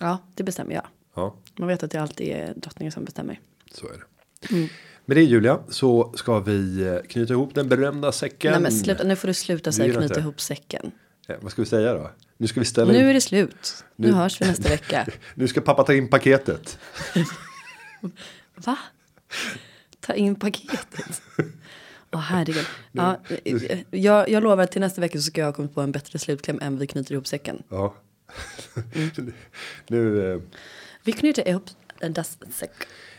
Ja, 0.00 0.18
det 0.34 0.42
bestämmer 0.42 0.74
jag. 0.74 0.86
Ja, 1.14 1.34
Man 1.58 1.68
vet 1.68 1.82
att 1.82 1.90
det 1.90 1.98
alltid 1.98 2.28
är 2.28 2.54
drottningen 2.56 2.92
som 2.92 3.04
bestämmer. 3.04 3.40
så 3.72 3.86
är 3.86 3.92
det. 3.92 4.68
Med 5.06 5.16
det 5.16 5.22
Julia 5.22 5.58
så 5.68 6.12
ska 6.16 6.40
vi 6.40 6.82
eh, 6.86 6.96
knyta 7.08 7.32
ihop 7.32 7.54
den 7.54 7.68
berömda 7.68 8.12
säcken. 8.12 8.52
Nej 8.52 8.60
men 8.60 8.72
sluta, 8.72 9.04
nu 9.04 9.16
får 9.16 9.28
du 9.28 9.34
sluta 9.34 9.72
säga 9.72 9.92
knyta 9.92 10.04
inte. 10.04 10.20
ihop 10.20 10.40
säcken. 10.40 10.90
Eh, 11.28 11.36
vad 11.40 11.52
ska 11.52 11.62
vi 11.62 11.66
säga 11.68 11.94
då? 11.94 12.10
Nu 12.36 12.46
ska 12.46 12.60
vi 12.60 12.66
ställa 12.66 12.92
Nu 12.92 12.98
in. 12.98 13.06
är 13.06 13.14
det 13.14 13.20
slut. 13.20 13.84
Nu, 13.96 14.08
Nu- 14.08 14.14
hörs 14.14 14.40
vi 14.40 14.46
nästa 14.46 14.68
vecka. 14.68 15.06
Nu 15.34 15.48
ska 15.48 15.60
pappa 15.60 15.84
ta 15.84 15.94
in 15.94 16.08
paketet. 16.08 16.78
Va? 18.54 18.78
Ta 20.00 20.14
in 20.14 20.34
paketet. 20.34 21.22
Åh 22.12 22.20
herregud. 22.20 22.66
Ja, 22.92 23.20
eh, 23.44 23.78
jag, 23.90 24.28
jag 24.28 24.42
lovar 24.42 24.62
att 24.64 24.72
till 24.72 24.80
nästa 24.80 25.00
vecka 25.00 25.18
så 25.18 25.22
ska 25.24 25.40
jag 25.40 25.46
ha 25.48 25.52
kommit 25.52 25.74
på 25.74 25.80
en 25.80 25.92
bättre 25.92 26.18
slutkläm 26.18 26.58
än 26.62 26.78
vi 26.78 26.86
knyter 26.86 27.12
ihop 27.12 27.26
säcken. 27.26 27.62
Ja. 27.68 27.94
Mm. 28.94 29.32
nu. 29.88 30.32
Eh, 30.34 30.40
Vi 31.04 31.12
knyter 31.12 31.48
ihop 31.48 31.64
das 32.12 32.38
säck. 32.50 32.72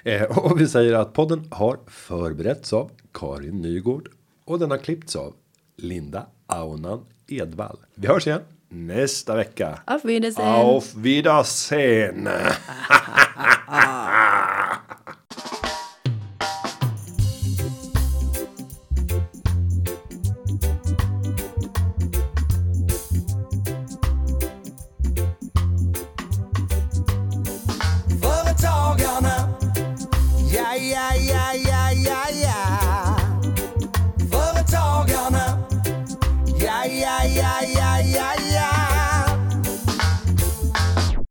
Eh, 0.04 0.24
och 0.24 0.62
vi 0.62 0.68
säger 0.68 0.94
att 0.94 1.14
podden 1.14 1.48
har 1.52 1.80
förberetts 1.88 2.74
av 2.74 2.92
Karin 3.14 3.62
Nygård 3.62 4.10
och 4.46 4.60
den 4.60 4.72
har 4.72 4.78
klippts 4.78 5.16
av 5.16 5.34
Linda 5.78 6.26
Aunan 6.48 7.06
Edvall. 7.28 7.78
Vi 7.96 8.08
hörs 8.08 8.28
igen 8.28 8.42
nästa 8.70 9.36
vecka. 9.36 9.80
Auf 9.86 10.06
Wiedersehen. 10.06 10.48
Auf 10.48 10.96
Wiedersehen. 10.96 12.30